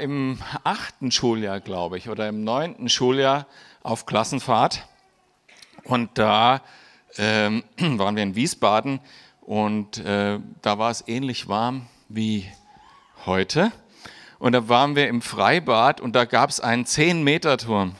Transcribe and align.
Im 0.00 0.38
achten 0.64 1.10
Schuljahr, 1.10 1.60
glaube 1.60 1.98
ich, 1.98 2.08
oder 2.08 2.28
im 2.28 2.44
neunten 2.44 2.88
Schuljahr 2.88 3.46
auf 3.82 4.06
Klassenfahrt. 4.06 4.86
Und 5.84 6.10
da 6.18 6.62
ähm, 7.18 7.64
waren 7.78 8.16
wir 8.16 8.22
in 8.22 8.34
Wiesbaden 8.34 9.00
und 9.40 9.98
äh, 9.98 10.38
da 10.62 10.78
war 10.78 10.90
es 10.90 11.04
ähnlich 11.06 11.48
warm 11.48 11.86
wie 12.08 12.46
heute. 13.26 13.72
Und 14.38 14.52
da 14.52 14.68
waren 14.68 14.96
wir 14.96 15.08
im 15.08 15.22
Freibad 15.22 16.00
und 16.00 16.16
da 16.16 16.24
gab 16.24 16.50
es 16.50 16.60
einen 16.60 16.84
10-Meter-Turm. 16.84 17.94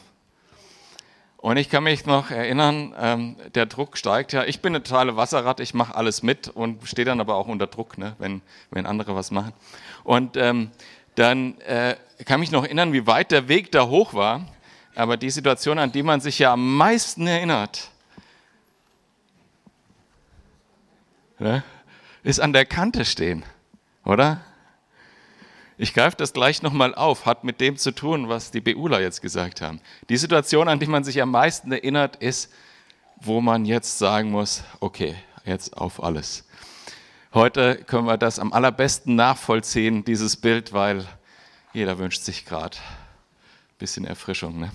Und 1.37 1.57
ich 1.57 1.69
kann 1.69 1.83
mich 1.83 2.07
noch 2.07 2.31
erinnern, 2.31 2.95
ähm, 2.97 3.37
der 3.57 3.67
Druck 3.67 3.99
steigt 3.99 4.33
ja. 4.33 4.45
Ich 4.45 4.61
bin 4.61 4.77
eine 4.77 4.85
totale 4.85 5.17
Wasserrad, 5.17 5.59
ich 5.59 5.75
mache 5.75 5.97
alles 5.97 6.23
mit 6.23 6.47
und 6.47 6.87
stehe 6.87 7.05
dann 7.05 7.21
aber 7.21 7.35
auch 7.35 7.49
unter 7.49 7.67
Druck, 7.67 7.99
ne, 7.99 8.15
wenn, 8.19 8.43
wenn 8.71 8.87
andere 8.87 9.17
was 9.17 9.33
machen. 9.33 9.53
Und 10.05 10.37
ähm, 10.37 10.71
dann 11.15 11.61
äh, 11.61 11.97
kann 12.25 12.41
mich 12.41 12.51
noch 12.51 12.65
erinnern, 12.65 12.93
wie 12.93 13.07
weit 13.07 13.31
der 13.31 13.49
Weg 13.49 13.73
da 13.73 13.87
hoch 13.87 14.15
war. 14.15 14.47
Aber 14.95 15.17
die 15.17 15.31
Situation, 15.31 15.79
an 15.79 15.93
die 15.93 16.03
man 16.03 16.21
sich 16.21 16.39
ja 16.39 16.53
am 16.53 16.77
meisten 16.77 17.27
erinnert, 17.27 17.91
ne, 21.39 21.63
ist 22.23 22.41
an 22.41 22.53
der 22.53 22.67
Kante 22.67 23.05
stehen, 23.05 23.45
oder? 24.05 24.41
Ich 25.79 25.95
greife 25.95 26.17
das 26.17 26.33
gleich 26.33 26.63
nochmal 26.63 26.95
auf, 26.95 27.27
hat 27.27 27.43
mit 27.43 27.61
dem 27.61 27.77
zu 27.77 27.93
tun, 27.93 28.29
was 28.29 28.51
die 28.51 28.61
BUler 28.61 29.01
jetzt 29.01 29.23
gesagt 29.23 29.61
haben. 29.61 29.81
Die 30.11 30.17
Situation, 30.17 30.69
an 30.69 30.79
die 30.79 30.87
man 30.87 31.03
sich 31.03 31.21
am 31.21 31.31
meisten 31.31 31.73
erinnert, 31.73 32.17
ist, 32.17 32.53
wo 33.17 33.41
man 33.41 33.65
jetzt 33.65 33.99
sagen 33.99 34.31
muss, 34.31 34.63
okay, 34.81 35.17
jetzt 35.45 35.77
auf 35.77 36.03
alles. 36.03 36.47
Heute 37.35 37.77
können 37.77 38.07
wir 38.07 38.19
das 38.19 38.39
am 38.39 38.53
allerbesten 38.53 39.15
nachvollziehen, 39.15 40.05
dieses 40.05 40.37
Bild, 40.37 40.75
weil 40.75 41.09
jeder 41.73 41.99
wünscht 41.99 42.21
sich 42.25 42.45
gerade 42.45 42.77
ein 42.77 43.79
bisschen 43.79 44.05
Erfrischung. 44.05 44.61
Ne? 44.61 44.71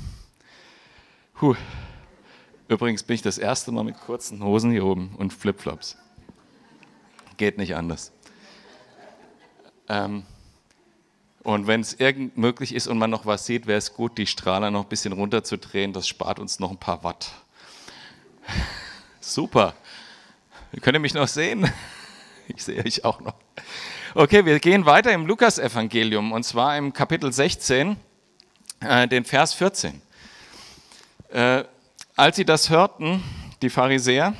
Puh. 1.35 1.55
Übrigens 2.67 3.03
bin 3.03 3.13
ich 3.13 3.21
das 3.21 3.37
erste 3.37 3.71
Mal 3.71 3.83
mit 3.83 3.99
kurzen 3.99 4.43
Hosen 4.43 4.71
hier 4.71 4.85
oben 4.85 5.13
und 5.19 5.33
Flipflops. 5.33 5.97
Geht 7.37 7.59
nicht 7.59 7.75
anders. 7.75 8.11
Ähm, 9.87 10.25
und 11.43 11.67
wenn 11.67 11.81
es 11.81 11.93
irgend 11.93 12.39
möglich 12.39 12.73
ist 12.73 12.87
und 12.87 12.97
man 12.97 13.11
noch 13.11 13.27
was 13.27 13.45
sieht, 13.45 13.67
wäre 13.67 13.77
es 13.77 13.93
gut, 13.93 14.17
die 14.17 14.25
Strahler 14.25 14.71
noch 14.71 14.85
ein 14.85 14.89
bisschen 14.89 15.13
runterzudrehen. 15.13 15.93
Das 15.93 16.07
spart 16.07 16.39
uns 16.39 16.59
noch 16.59 16.71
ein 16.71 16.79
paar 16.79 17.03
Watt. 17.03 17.33
Super. 19.19 19.75
Könnt 20.81 20.95
ihr 20.95 20.99
mich 20.99 21.13
noch 21.13 21.27
sehen? 21.27 21.71
Ich 22.55 22.63
sehe 22.63 22.83
euch 22.83 23.03
auch 23.03 23.19
noch. 23.21 23.35
Okay, 24.15 24.45
wir 24.45 24.59
gehen 24.59 24.85
weiter 24.85 25.11
im 25.11 25.25
Lukas-Evangelium 25.25 26.31
und 26.31 26.43
zwar 26.43 26.77
im 26.77 26.93
Kapitel 26.93 27.31
16, 27.31 27.97
äh, 28.79 29.07
den 29.07 29.25
Vers 29.25 29.53
14. 29.53 30.01
Äh, 31.29 31.63
als 32.15 32.35
sie 32.37 32.45
das 32.45 32.69
hörten, 32.69 33.23
die 33.61 33.69
Pharisäer, 33.69 34.33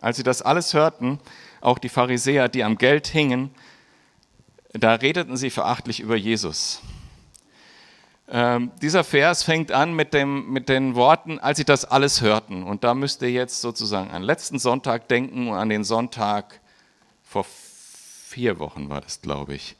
als 0.00 0.16
sie 0.16 0.22
das 0.22 0.40
alles 0.40 0.72
hörten, 0.72 1.18
auch 1.60 1.78
die 1.78 1.88
Pharisäer, 1.88 2.48
die 2.48 2.64
am 2.64 2.78
Geld 2.78 3.06
hingen, 3.06 3.50
da 4.72 4.94
redeten 4.94 5.36
sie 5.36 5.50
verachtlich 5.50 6.00
über 6.00 6.16
Jesus. 6.16 6.80
Ähm, 8.28 8.70
dieser 8.80 9.04
Vers 9.04 9.42
fängt 9.42 9.72
an 9.72 9.92
mit, 9.94 10.14
dem, 10.14 10.50
mit 10.50 10.68
den 10.68 10.94
Worten, 10.94 11.38
als 11.38 11.58
sie 11.58 11.64
das 11.64 11.84
alles 11.84 12.22
hörten. 12.22 12.62
Und 12.62 12.82
da 12.82 12.94
müsst 12.94 13.20
ihr 13.20 13.30
jetzt 13.30 13.60
sozusagen 13.60 14.10
an 14.10 14.22
letzten 14.22 14.58
Sonntag 14.58 15.08
denken 15.08 15.48
und 15.48 15.54
an 15.54 15.68
den 15.68 15.84
Sonntag 15.84 16.61
vor 17.32 17.46
vier 17.46 18.58
Wochen 18.58 18.90
war 18.90 19.00
das, 19.00 19.22
glaube 19.22 19.54
ich. 19.54 19.74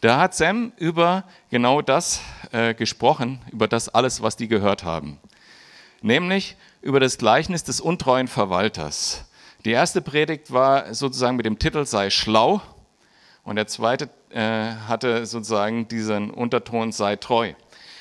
Da 0.00 0.18
hat 0.18 0.34
Sam 0.34 0.72
über 0.76 1.22
genau 1.50 1.80
das 1.80 2.20
äh, 2.50 2.74
gesprochen, 2.74 3.38
über 3.52 3.68
das 3.68 3.88
alles, 3.88 4.22
was 4.22 4.34
die 4.36 4.48
gehört 4.48 4.82
haben. 4.82 5.20
Nämlich 6.02 6.56
über 6.82 6.98
das 6.98 7.16
Gleichnis 7.16 7.62
des 7.62 7.80
untreuen 7.80 8.26
Verwalters. 8.26 9.24
Die 9.64 9.70
erste 9.70 10.02
Predigt 10.02 10.52
war 10.52 10.94
sozusagen 10.94 11.36
mit 11.36 11.46
dem 11.46 11.60
Titel 11.60 11.86
Sei 11.86 12.10
schlau 12.10 12.60
und 13.44 13.54
der 13.54 13.68
zweite 13.68 14.10
äh, 14.30 14.72
hatte 14.88 15.26
sozusagen 15.26 15.86
diesen 15.86 16.32
Unterton 16.32 16.90
Sei 16.90 17.14
treu. 17.14 17.52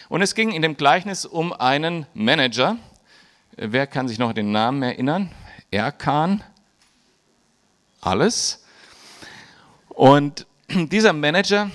Und 0.09 0.23
es 0.23 0.33
ging 0.33 0.51
in 0.51 0.63
dem 0.63 0.77
Gleichnis 0.77 1.27
um 1.27 1.53
einen 1.53 2.07
Manager. 2.15 2.77
Wer 3.55 3.85
kann 3.85 4.07
sich 4.07 4.17
noch 4.17 4.33
den 4.33 4.51
Namen 4.51 4.81
erinnern? 4.81 5.31
Erkan. 5.69 6.43
Alles. 8.01 8.64
Und 9.95 10.45
dieser 10.69 11.13
Manager, 11.13 11.71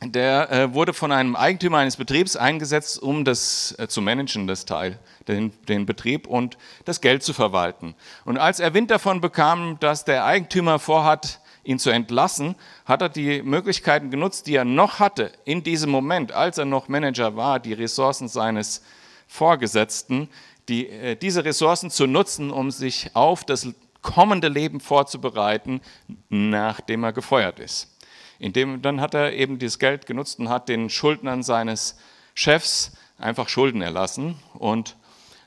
der 0.00 0.50
äh, 0.50 0.74
wurde 0.74 0.92
von 0.92 1.12
einem 1.12 1.36
Eigentümer 1.36 1.78
eines 1.78 1.96
Betriebs 1.96 2.36
eingesetzt, 2.36 3.02
um 3.02 3.24
das 3.24 3.74
äh, 3.78 3.88
zu 3.88 4.00
managen, 4.00 4.46
das 4.46 4.64
Teil, 4.64 4.98
den, 5.26 5.52
den 5.68 5.84
Betrieb 5.84 6.26
und 6.28 6.56
das 6.84 7.00
Geld 7.00 7.22
zu 7.22 7.32
verwalten. 7.32 7.94
Und 8.24 8.38
als 8.38 8.60
er 8.60 8.72
Wind 8.74 8.90
davon 8.90 9.20
bekam, 9.20 9.78
dass 9.80 10.04
der 10.04 10.24
Eigentümer 10.24 10.78
vorhat, 10.78 11.40
ihn 11.64 11.78
zu 11.78 11.90
entlassen, 11.90 12.56
hat 12.84 13.02
er 13.02 13.08
die 13.08 13.42
Möglichkeiten 13.42 14.10
genutzt, 14.10 14.48
die 14.48 14.56
er 14.56 14.64
noch 14.64 14.98
hatte 14.98 15.30
in 15.44 15.62
diesem 15.62 15.90
Moment, 15.90 16.32
als 16.32 16.58
er 16.58 16.64
noch 16.64 16.88
Manager 16.88 17.36
war, 17.36 17.60
die 17.60 17.72
Ressourcen 17.72 18.26
seines 18.26 18.82
Vorgesetzten, 19.28 20.28
die, 20.68 20.88
äh, 20.88 21.16
diese 21.16 21.44
Ressourcen 21.44 21.90
zu 21.90 22.06
nutzen, 22.06 22.50
um 22.50 22.72
sich 22.72 23.10
auf 23.14 23.44
das 23.44 23.68
kommende 24.02 24.48
Leben 24.48 24.80
vorzubereiten, 24.80 25.80
nachdem 26.28 27.04
er 27.04 27.12
gefeuert 27.12 27.60
ist. 27.60 27.96
Indem, 28.38 28.82
dann 28.82 29.00
hat 29.00 29.14
er 29.14 29.32
eben 29.32 29.58
dieses 29.58 29.78
Geld 29.78 30.06
genutzt 30.06 30.38
und 30.40 30.48
hat 30.48 30.68
den 30.68 30.90
Schuldnern 30.90 31.42
seines 31.42 31.96
Chefs 32.34 32.92
einfach 33.18 33.48
Schulden 33.48 33.82
erlassen 33.82 34.36
und, 34.54 34.96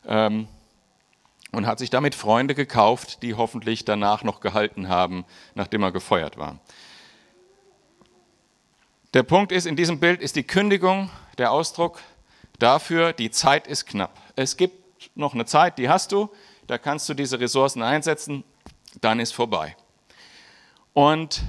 ähm, 0.07 0.47
und 1.51 1.67
hat 1.67 1.79
sich 1.79 1.89
damit 1.89 2.15
Freunde 2.15 2.55
gekauft, 2.55 3.21
die 3.21 3.35
hoffentlich 3.35 3.85
danach 3.85 4.23
noch 4.23 4.39
gehalten 4.39 4.87
haben, 4.87 5.25
nachdem 5.55 5.83
er 5.83 5.91
gefeuert 5.91 6.37
war. 6.37 6.59
Der 9.13 9.23
Punkt 9.23 9.51
ist, 9.51 9.65
in 9.65 9.75
diesem 9.75 9.99
Bild 9.99 10.21
ist 10.21 10.35
die 10.35 10.43
Kündigung 10.43 11.09
der 11.37 11.51
Ausdruck 11.51 12.01
dafür, 12.59 13.13
die 13.13 13.31
Zeit 13.31 13.67
ist 13.67 13.85
knapp. 13.85 14.17
Es 14.35 14.57
gibt 14.57 14.85
noch 15.15 15.33
eine 15.33 15.45
Zeit, 15.45 15.77
die 15.77 15.89
hast 15.89 16.11
du, 16.11 16.29
da 16.67 16.77
kannst 16.77 17.07
du 17.09 17.13
diese 17.13 17.39
Ressourcen 17.39 17.81
einsetzen, 17.81 18.43
dann 19.01 19.19
ist 19.19 19.33
vorbei. 19.33 19.75
Und 20.93 21.43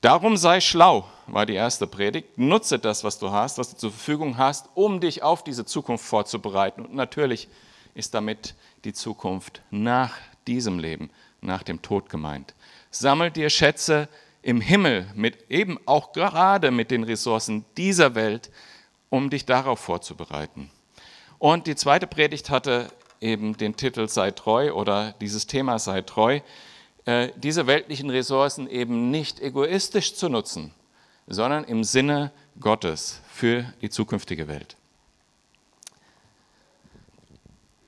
darum 0.00 0.36
sei 0.36 0.60
schlau, 0.60 1.06
war 1.26 1.46
die 1.46 1.54
erste 1.54 1.86
Predigt. 1.86 2.36
Nutze 2.36 2.78
das, 2.78 3.04
was 3.04 3.18
du 3.18 3.30
hast, 3.30 3.58
was 3.58 3.70
du 3.70 3.76
zur 3.76 3.90
Verfügung 3.90 4.36
hast, 4.38 4.68
um 4.74 5.00
dich 5.00 5.22
auf 5.22 5.44
diese 5.44 5.64
Zukunft 5.64 6.04
vorzubereiten. 6.04 6.84
Und 6.84 6.94
natürlich 6.94 7.48
ist 7.94 8.14
damit 8.14 8.54
die 8.84 8.92
Zukunft 8.92 9.62
nach 9.70 10.14
diesem 10.46 10.78
Leben, 10.78 11.10
nach 11.40 11.62
dem 11.62 11.82
Tod 11.82 12.10
gemeint. 12.10 12.54
Sammel 12.90 13.30
dir 13.30 13.48
Schätze 13.50 14.08
im 14.42 14.60
Himmel, 14.60 15.06
mit 15.14 15.50
eben 15.50 15.78
auch 15.86 16.12
gerade 16.12 16.70
mit 16.70 16.90
den 16.90 17.04
Ressourcen 17.04 17.64
dieser 17.76 18.14
Welt, 18.14 18.50
um 19.08 19.30
dich 19.30 19.46
darauf 19.46 19.78
vorzubereiten. 19.78 20.70
Und 21.38 21.66
die 21.66 21.76
zweite 21.76 22.06
Predigt 22.06 22.50
hatte 22.50 22.88
eben 23.22 23.56
den 23.56 23.76
Titel 23.76 24.08
Sei 24.08 24.30
treu 24.32 24.72
oder 24.72 25.12
dieses 25.20 25.46
Thema 25.46 25.78
Sei 25.78 26.02
treu, 26.02 26.40
äh, 27.04 27.30
diese 27.36 27.66
weltlichen 27.66 28.10
Ressourcen 28.10 28.68
eben 28.68 29.10
nicht 29.10 29.40
egoistisch 29.40 30.14
zu 30.14 30.28
nutzen, 30.28 30.74
sondern 31.26 31.64
im 31.64 31.84
Sinne 31.84 32.32
Gottes 32.60 33.20
für 33.32 33.64
die 33.80 33.90
zukünftige 33.90 34.48
Welt. 34.48 34.76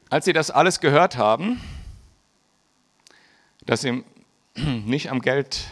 Als 0.08 0.24
sie 0.24 0.32
das 0.32 0.50
alles 0.50 0.80
gehört 0.80 1.16
haben, 1.16 1.60
dass 3.66 3.80
sie 3.80 4.04
nicht 4.54 5.10
am 5.10 5.20
Geld, 5.20 5.64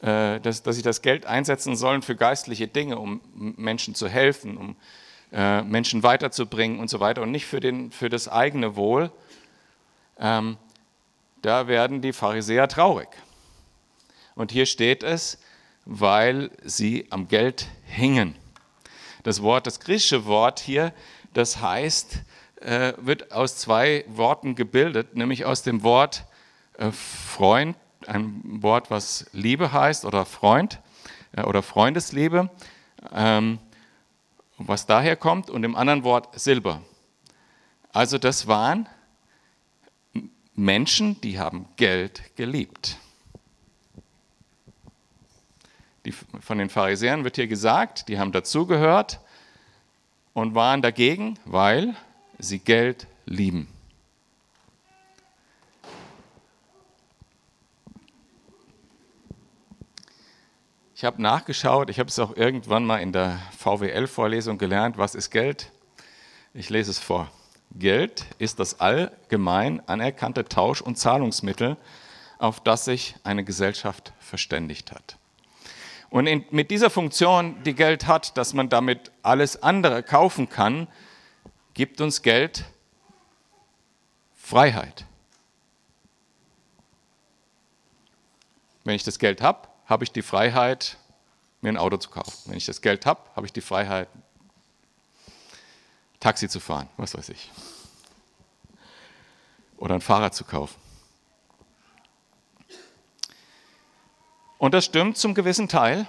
äh, 0.00 0.40
dass, 0.40 0.62
dass 0.62 0.76
sie 0.76 0.82
das 0.82 1.02
Geld 1.02 1.26
einsetzen 1.26 1.76
sollen 1.76 2.02
für 2.02 2.16
geistliche 2.16 2.66
Dinge, 2.66 2.98
um 2.98 3.20
Menschen 3.34 3.94
zu 3.94 4.08
helfen, 4.08 4.56
um 4.56 4.76
äh, 5.32 5.62
Menschen 5.62 6.02
weiterzubringen 6.02 6.78
und 6.78 6.88
so 6.88 7.00
weiter 7.00 7.22
und 7.22 7.30
nicht 7.30 7.46
für, 7.46 7.60
den, 7.60 7.90
für 7.90 8.08
das 8.08 8.28
eigene 8.28 8.76
Wohl, 8.76 9.10
ähm, 10.18 10.58
da 11.40 11.66
werden 11.66 12.02
die 12.02 12.12
Pharisäer 12.12 12.68
traurig. 12.68 13.08
Und 14.34 14.52
hier 14.52 14.66
steht 14.66 15.02
es, 15.02 15.38
weil 15.84 16.50
sie 16.62 17.06
am 17.10 17.28
Geld 17.28 17.66
hingen. 17.84 18.36
Das 19.22 19.42
Wort, 19.42 19.66
das 19.66 19.80
griechische 19.80 20.26
Wort 20.26 20.60
hier, 20.60 20.92
das 21.34 21.60
heißt, 21.60 22.22
äh, 22.60 22.92
wird 22.98 23.32
aus 23.32 23.56
zwei 23.56 24.04
Worten 24.08 24.54
gebildet, 24.54 25.16
nämlich 25.16 25.44
aus 25.44 25.62
dem 25.62 25.82
Wort 25.82 26.24
äh, 26.78 26.90
Freund, 26.90 27.76
ein 28.06 28.40
Wort, 28.62 28.90
was 28.90 29.26
Liebe 29.32 29.72
heißt 29.72 30.04
oder 30.04 30.24
Freund 30.24 30.80
äh, 31.32 31.42
oder 31.42 31.62
Freundesliebe. 31.62 32.50
Ähm, 33.12 33.58
was 34.68 34.86
daher 34.86 35.16
kommt, 35.16 35.50
und 35.50 35.64
im 35.64 35.76
anderen 35.76 36.04
Wort 36.04 36.38
Silber. 36.38 36.82
Also 37.92 38.18
das 38.18 38.46
waren 38.46 38.88
Menschen, 40.54 41.20
die 41.20 41.38
haben 41.38 41.68
Geld 41.76 42.36
geliebt. 42.36 42.98
Die, 46.04 46.12
von 46.12 46.58
den 46.58 46.68
Pharisäern 46.68 47.24
wird 47.24 47.36
hier 47.36 47.46
gesagt, 47.46 48.08
die 48.08 48.18
haben 48.18 48.32
dazugehört 48.32 49.20
und 50.34 50.54
waren 50.54 50.82
dagegen, 50.82 51.38
weil 51.44 51.94
sie 52.38 52.58
Geld 52.58 53.06
lieben. 53.24 53.68
Ich 61.02 61.04
habe 61.04 61.20
nachgeschaut, 61.20 61.90
ich 61.90 61.98
habe 61.98 62.08
es 62.08 62.18
auch 62.20 62.36
irgendwann 62.36 62.84
mal 62.84 62.98
in 62.98 63.10
der 63.10 63.40
VWL-Vorlesung 63.58 64.56
gelernt, 64.56 64.98
was 64.98 65.16
ist 65.16 65.30
Geld? 65.30 65.72
Ich 66.54 66.70
lese 66.70 66.92
es 66.92 67.00
vor. 67.00 67.28
Geld 67.72 68.24
ist 68.38 68.60
das 68.60 68.78
allgemein 68.78 69.82
anerkannte 69.88 70.44
Tausch- 70.44 70.80
und 70.80 70.96
Zahlungsmittel, 70.96 71.76
auf 72.38 72.60
das 72.60 72.84
sich 72.84 73.16
eine 73.24 73.42
Gesellschaft 73.42 74.12
verständigt 74.20 74.92
hat. 74.92 75.16
Und 76.08 76.28
in, 76.28 76.44
mit 76.52 76.70
dieser 76.70 76.88
Funktion, 76.88 77.60
die 77.64 77.74
Geld 77.74 78.06
hat, 78.06 78.36
dass 78.36 78.54
man 78.54 78.68
damit 78.68 79.10
alles 79.24 79.60
andere 79.60 80.04
kaufen 80.04 80.48
kann, 80.48 80.86
gibt 81.74 82.00
uns 82.00 82.22
Geld 82.22 82.64
Freiheit. 84.36 85.04
Wenn 88.84 88.94
ich 88.94 89.02
das 89.02 89.18
Geld 89.18 89.42
habe, 89.42 89.71
habe 89.92 90.04
ich 90.04 90.10
die 90.10 90.22
Freiheit, 90.22 90.96
mir 91.60 91.68
ein 91.68 91.76
Auto 91.76 91.98
zu 91.98 92.08
kaufen. 92.08 92.32
Wenn 92.46 92.56
ich 92.56 92.64
das 92.64 92.80
Geld 92.80 93.04
habe, 93.04 93.20
habe 93.36 93.46
ich 93.46 93.52
die 93.52 93.60
Freiheit, 93.60 94.08
Taxi 96.18 96.48
zu 96.48 96.60
fahren, 96.60 96.88
was 96.96 97.14
weiß 97.14 97.28
ich. 97.28 97.50
Oder 99.76 99.96
ein 99.96 100.00
Fahrrad 100.00 100.34
zu 100.34 100.44
kaufen. 100.44 100.80
Und 104.56 104.72
das 104.72 104.86
stimmt 104.86 105.18
zum 105.18 105.34
gewissen 105.34 105.68
Teil. 105.68 106.06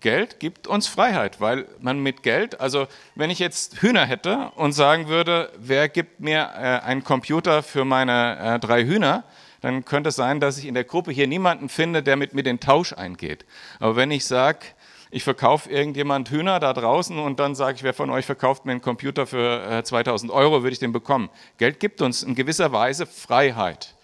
Geld 0.00 0.40
gibt 0.40 0.66
uns 0.66 0.88
Freiheit, 0.88 1.40
weil 1.40 1.68
man 1.78 2.00
mit 2.00 2.24
Geld, 2.24 2.60
also 2.60 2.88
wenn 3.14 3.30
ich 3.30 3.38
jetzt 3.38 3.82
Hühner 3.82 4.04
hätte 4.04 4.50
und 4.56 4.72
sagen 4.72 5.06
würde, 5.06 5.52
wer 5.58 5.88
gibt 5.88 6.18
mir 6.18 6.50
äh, 6.54 6.84
einen 6.84 7.04
Computer 7.04 7.62
für 7.62 7.84
meine 7.84 8.38
äh, 8.40 8.58
drei 8.58 8.84
Hühner, 8.84 9.22
dann 9.62 9.84
könnte 9.84 10.10
es 10.10 10.16
sein, 10.16 10.40
dass 10.40 10.58
ich 10.58 10.66
in 10.66 10.74
der 10.74 10.84
Gruppe 10.84 11.12
hier 11.12 11.26
niemanden 11.26 11.68
finde, 11.68 12.02
der 12.02 12.16
mit 12.16 12.34
mir 12.34 12.42
den 12.42 12.60
Tausch 12.60 12.92
eingeht. 12.92 13.46
Aber 13.78 13.96
wenn 13.96 14.10
ich 14.10 14.26
sage, 14.26 14.66
ich 15.10 15.24
verkaufe 15.24 15.70
irgendjemand 15.70 16.30
Hühner 16.30 16.58
da 16.58 16.72
draußen 16.72 17.18
und 17.18 17.38
dann 17.38 17.54
sage 17.54 17.76
ich, 17.76 17.82
wer 17.82 17.94
von 17.94 18.10
euch 18.10 18.26
verkauft 18.26 18.64
mir 18.64 18.72
einen 18.72 18.80
Computer 18.80 19.26
für 19.26 19.82
2000 19.84 20.30
äh, 20.30 20.34
Euro, 20.34 20.62
würde 20.62 20.72
ich 20.72 20.78
den 20.78 20.92
bekommen. 20.92 21.30
Geld 21.58 21.80
gibt 21.80 22.02
uns 22.02 22.22
in 22.22 22.34
gewisser 22.34 22.72
Weise 22.72 23.06
Freiheit. 23.06 23.94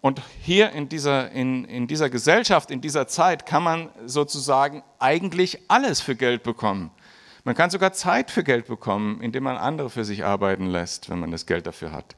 Und 0.00 0.20
hier 0.42 0.70
in 0.72 0.90
dieser, 0.90 1.30
in, 1.30 1.64
in 1.64 1.86
dieser 1.86 2.10
Gesellschaft, 2.10 2.70
in 2.70 2.82
dieser 2.82 3.08
Zeit 3.08 3.46
kann 3.46 3.62
man 3.62 3.88
sozusagen 4.04 4.82
eigentlich 4.98 5.58
alles 5.68 6.02
für 6.02 6.14
Geld 6.14 6.42
bekommen. 6.42 6.90
Man 7.42 7.54
kann 7.54 7.70
sogar 7.70 7.94
Zeit 7.94 8.30
für 8.30 8.44
Geld 8.44 8.66
bekommen, 8.66 9.20
indem 9.22 9.44
man 9.44 9.56
andere 9.56 9.88
für 9.88 10.04
sich 10.04 10.24
arbeiten 10.24 10.66
lässt, 10.66 11.08
wenn 11.08 11.18
man 11.18 11.30
das 11.30 11.46
Geld 11.46 11.66
dafür 11.66 11.92
hat. 11.92 12.16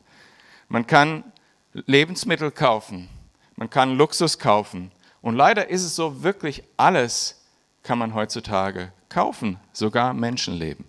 Man 0.69 0.87
kann 0.87 1.25
Lebensmittel 1.73 2.51
kaufen, 2.51 3.09
man 3.57 3.71
kann 3.71 3.97
Luxus 3.97 4.39
kaufen, 4.39 4.91
und 5.27 5.35
leider 5.35 5.69
ist 5.71 5.83
es 5.83 5.97
so, 5.97 6.23
wirklich 6.23 6.63
alles 6.77 7.45
kann 7.83 7.99
man 7.99 8.15
heutzutage 8.15 8.93
kaufen, 9.09 9.59
sogar 9.73 10.15
Menschenleben. 10.15 10.85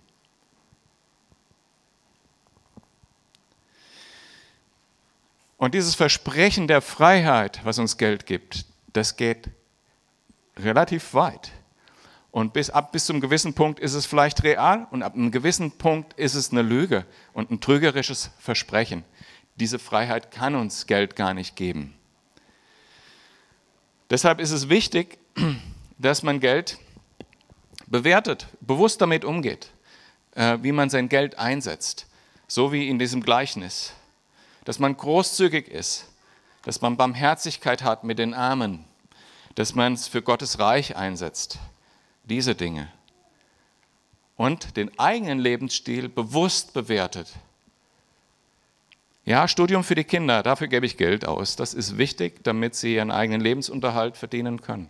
Und 5.56 5.74
dieses 5.74 5.96
Versprechen 5.96 6.68
der 6.68 6.80
Freiheit, 6.80 7.60
was 7.64 7.80
uns 7.80 7.96
Geld 7.96 8.26
gibt, 8.26 8.64
das 8.92 9.16
geht 9.16 9.50
relativ 10.56 11.14
weit. 11.14 11.50
Und 12.30 12.52
bis, 12.52 12.70
ab 12.70 12.92
bis 12.92 13.06
zum 13.06 13.20
gewissen 13.20 13.54
Punkt 13.54 13.80
ist 13.80 13.94
es 13.94 14.06
vielleicht 14.06 14.44
real 14.44 14.86
und 14.92 15.02
ab 15.02 15.14
einem 15.14 15.32
gewissen 15.32 15.72
Punkt 15.72 16.12
ist 16.12 16.36
es 16.36 16.52
eine 16.52 16.62
Lüge 16.62 17.06
und 17.32 17.50
ein 17.50 17.60
trügerisches 17.60 18.30
Versprechen. 18.38 19.02
Diese 19.58 19.80
Freiheit 19.80 20.30
kann 20.30 20.54
uns 20.54 20.86
Geld 20.86 21.16
gar 21.16 21.34
nicht 21.34 21.56
geben. 21.56 21.94
Deshalb 24.08 24.38
ist 24.38 24.52
es 24.52 24.68
wichtig, 24.68 25.18
dass 25.98 26.22
man 26.22 26.38
Geld 26.38 26.78
bewertet, 27.88 28.46
bewusst 28.60 29.00
damit 29.00 29.24
umgeht, 29.24 29.70
äh, 30.36 30.58
wie 30.62 30.70
man 30.70 30.90
sein 30.90 31.08
Geld 31.08 31.38
einsetzt, 31.38 32.06
so 32.46 32.70
wie 32.70 32.88
in 32.88 33.00
diesem 33.00 33.20
Gleichnis. 33.20 33.94
Dass 34.64 34.78
man 34.78 34.96
großzügig 34.96 35.66
ist, 35.66 36.06
dass 36.62 36.80
man 36.80 36.96
Barmherzigkeit 36.96 37.82
hat 37.82 38.04
mit 38.04 38.20
den 38.20 38.34
Armen, 38.34 38.84
dass 39.56 39.74
man 39.74 39.94
es 39.94 40.06
für 40.06 40.22
Gottes 40.22 40.60
Reich 40.60 40.94
einsetzt. 40.94 41.58
Diese 42.24 42.54
Dinge. 42.54 42.92
Und 44.36 44.76
den 44.76 44.96
eigenen 45.00 45.40
Lebensstil 45.40 46.08
bewusst 46.08 46.74
bewertet 46.74 47.28
ja, 49.28 49.46
Studium 49.46 49.84
für 49.84 49.94
die 49.94 50.04
Kinder, 50.04 50.42
dafür 50.42 50.68
gebe 50.68 50.86
ich 50.86 50.96
Geld 50.96 51.28
aus. 51.28 51.54
Das 51.54 51.74
ist 51.74 51.98
wichtig, 51.98 52.42
damit 52.44 52.74
sie 52.74 52.94
ihren 52.94 53.10
eigenen 53.10 53.42
Lebensunterhalt 53.42 54.16
verdienen 54.16 54.62
können. 54.62 54.88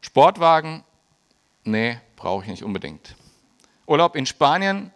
Sportwagen, 0.00 0.84
nee, 1.64 1.98
brauche 2.14 2.44
ich 2.44 2.48
nicht 2.48 2.62
unbedingt. 2.62 3.16
Urlaub 3.86 4.14
in 4.14 4.24
Spanien, 4.24 4.92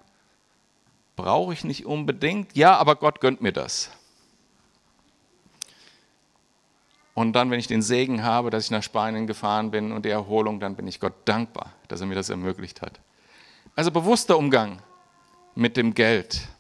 brauche 1.17 1.53
ich 1.53 1.65
nicht 1.65 1.85
unbedingt. 1.85 2.57
Ja, 2.57 2.77
aber 2.77 2.95
Gott 2.95 3.21
gönnt 3.21 3.43
mir 3.43 3.53
das. 3.53 3.91
Und 7.13 7.33
dann, 7.33 7.51
wenn 7.51 7.59
ich 7.59 7.67
den 7.67 7.83
Segen 7.83 8.23
habe, 8.23 8.51
dass 8.51 8.67
ich 8.67 8.71
nach 8.71 8.85
Spanien 8.85 9.27
gefahren 9.27 9.73
bin 9.73 9.91
und 9.91 10.05
die 10.05 10.11
Erholung, 10.11 10.61
dann 10.61 10.77
bin 10.77 10.87
ich 10.87 11.01
Gott 11.01 11.15
dankbar, 11.25 11.73
dass 11.89 12.01
er 12.01 12.07
mir 12.07 12.15
das 12.15 12.31
ermöglicht 12.31 12.83
hat. 12.83 13.01
Also 13.75 13.91
bewusster 13.91 14.39
Umgang 14.39 14.79
mit 15.57 15.77
dem 15.77 15.93
Geld 15.95 16.54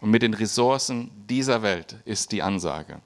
und 0.00 0.10
mit 0.10 0.22
den 0.22 0.34
Ressourcen 0.34 1.10
dieser 1.28 1.62
Welt 1.62 1.96
ist 2.04 2.32
die 2.32 2.42
Ansage. 2.42 3.00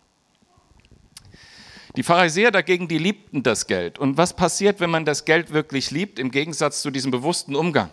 Die 1.96 2.02
Pharisäer 2.02 2.50
dagegen, 2.50 2.88
die 2.88 2.98
liebten 2.98 3.42
das 3.42 3.66
Geld. 3.66 3.98
Und 3.98 4.16
was 4.16 4.34
passiert, 4.34 4.80
wenn 4.80 4.90
man 4.90 5.04
das 5.04 5.24
Geld 5.24 5.52
wirklich 5.52 5.92
liebt, 5.92 6.18
im 6.18 6.30
Gegensatz 6.30 6.82
zu 6.82 6.90
diesem 6.90 7.12
bewussten 7.12 7.54
Umgang? 7.54 7.88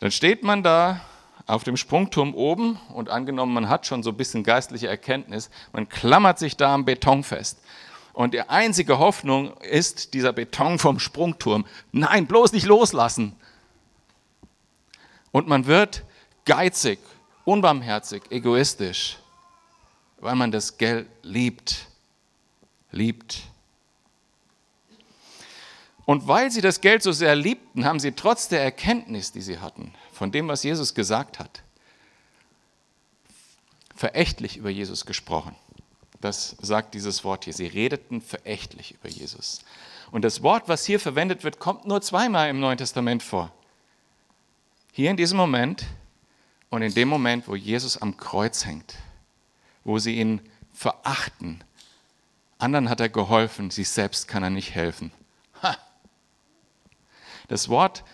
Dann 0.00 0.10
steht 0.10 0.42
man 0.42 0.62
da 0.62 1.02
auf 1.46 1.62
dem 1.62 1.76
Sprungturm 1.76 2.34
oben 2.34 2.80
und 2.94 3.10
angenommen, 3.10 3.52
man 3.52 3.68
hat 3.68 3.86
schon 3.86 4.02
so 4.02 4.10
ein 4.10 4.16
bisschen 4.16 4.42
geistliche 4.42 4.88
Erkenntnis, 4.88 5.50
man 5.72 5.88
klammert 5.88 6.38
sich 6.38 6.56
da 6.56 6.74
am 6.74 6.84
Beton 6.84 7.22
fest. 7.22 7.60
Und 8.12 8.34
die 8.34 8.42
einzige 8.42 8.98
Hoffnung 8.98 9.56
ist 9.58 10.14
dieser 10.14 10.32
Beton 10.32 10.78
vom 10.78 10.98
Sprungturm. 10.98 11.64
Nein, 11.92 12.26
bloß 12.26 12.52
nicht 12.52 12.66
loslassen. 12.66 13.36
Und 15.30 15.46
man 15.46 15.66
wird 15.66 16.02
geizig, 16.50 16.98
unbarmherzig, 17.44 18.24
egoistisch, 18.28 19.18
weil 20.18 20.34
man 20.34 20.50
das 20.50 20.78
Geld 20.78 21.06
liebt. 21.22 21.86
Liebt. 22.90 23.42
Und 26.06 26.26
weil 26.26 26.50
sie 26.50 26.60
das 26.60 26.80
Geld 26.80 27.04
so 27.04 27.12
sehr 27.12 27.36
liebten, 27.36 27.84
haben 27.84 28.00
sie 28.00 28.10
trotz 28.10 28.48
der 28.48 28.64
Erkenntnis, 28.64 29.30
die 29.30 29.42
sie 29.42 29.60
hatten, 29.60 29.94
von 30.12 30.32
dem, 30.32 30.48
was 30.48 30.64
Jesus 30.64 30.92
gesagt 30.92 31.38
hat, 31.38 31.62
verächtlich 33.94 34.56
über 34.56 34.70
Jesus 34.70 35.06
gesprochen. 35.06 35.54
Das 36.20 36.56
sagt 36.60 36.94
dieses 36.94 37.22
Wort 37.22 37.44
hier. 37.44 37.54
Sie 37.54 37.68
redeten 37.68 38.20
verächtlich 38.20 38.96
über 38.96 39.08
Jesus. 39.08 39.60
Und 40.10 40.22
das 40.22 40.42
Wort, 40.42 40.64
was 40.66 40.84
hier 40.84 40.98
verwendet 40.98 41.44
wird, 41.44 41.60
kommt 41.60 41.86
nur 41.86 42.02
zweimal 42.02 42.50
im 42.50 42.58
Neuen 42.58 42.76
Testament 42.76 43.22
vor. 43.22 43.52
Hier 44.90 45.12
in 45.12 45.16
diesem 45.16 45.36
Moment 45.38 45.86
und 46.70 46.82
in 46.82 46.94
dem 46.94 47.08
Moment, 47.08 47.48
wo 47.48 47.54
Jesus 47.54 47.96
am 47.96 48.16
Kreuz 48.16 48.64
hängt, 48.64 48.96
wo 49.84 49.98
sie 49.98 50.16
ihn 50.16 50.40
verachten, 50.72 51.62
anderen 52.58 52.88
hat 52.88 53.00
er 53.00 53.08
geholfen, 53.08 53.70
sich 53.70 53.88
selbst 53.88 54.28
kann 54.28 54.42
er 54.42 54.50
nicht 54.50 54.74
helfen. 54.74 55.12
Das 57.48 57.68
Wort 57.68 58.04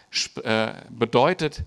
äh, 0.45 0.73
bedeutet 0.89 1.65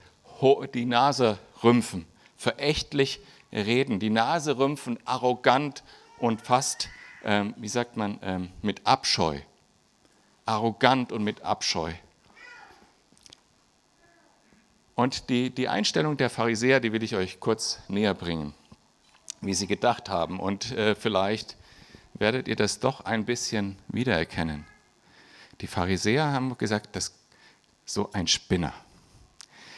die 0.74 0.86
Nase 0.86 1.38
rümpfen, 1.64 2.08
verächtlich 2.36 3.20
reden, 3.52 4.00
die 4.00 4.10
Nase 4.10 4.58
rümpfen, 4.58 4.98
arrogant 5.06 5.84
und 6.18 6.42
fast, 6.42 6.90
ähm, 7.24 7.54
wie 7.58 7.68
sagt 7.68 7.96
man, 7.96 8.18
ähm, 8.24 8.50
mit 8.64 8.88
Abscheu. 8.88 9.40
Arrogant 10.46 11.12
und 11.12 11.24
mit 11.24 11.44
Abscheu. 11.44 11.92
Und 15.00 15.30
die, 15.30 15.50
die 15.50 15.70
Einstellung 15.70 16.18
der 16.18 16.30
Pharisäer, 16.30 16.82
die 16.82 16.92
will 16.92 17.04
ich 17.04 17.16
euch 17.16 17.40
kurz 17.40 17.80
näher 17.88 18.14
bringen, 18.14 18.54
wie 19.40 19.54
sie 19.54 19.66
gedacht 19.66 20.10
haben. 20.10 20.42
Und 20.42 20.74
äh, 20.74 20.94
vielleicht 20.94 21.56
werdet 22.16 22.50
ihr 22.50 22.58
das 22.58 22.82
doch 22.82 23.06
ein 23.06 23.24
bisschen 23.24 23.78
wiedererkennen. 23.88 24.66
Die 25.62 25.68
Pharisäer 25.68 26.34
haben 26.34 26.58
gesagt, 26.58 26.98
das 26.98 27.18
so 27.86 28.12
ein 28.12 28.28
Spinner. 28.28 28.74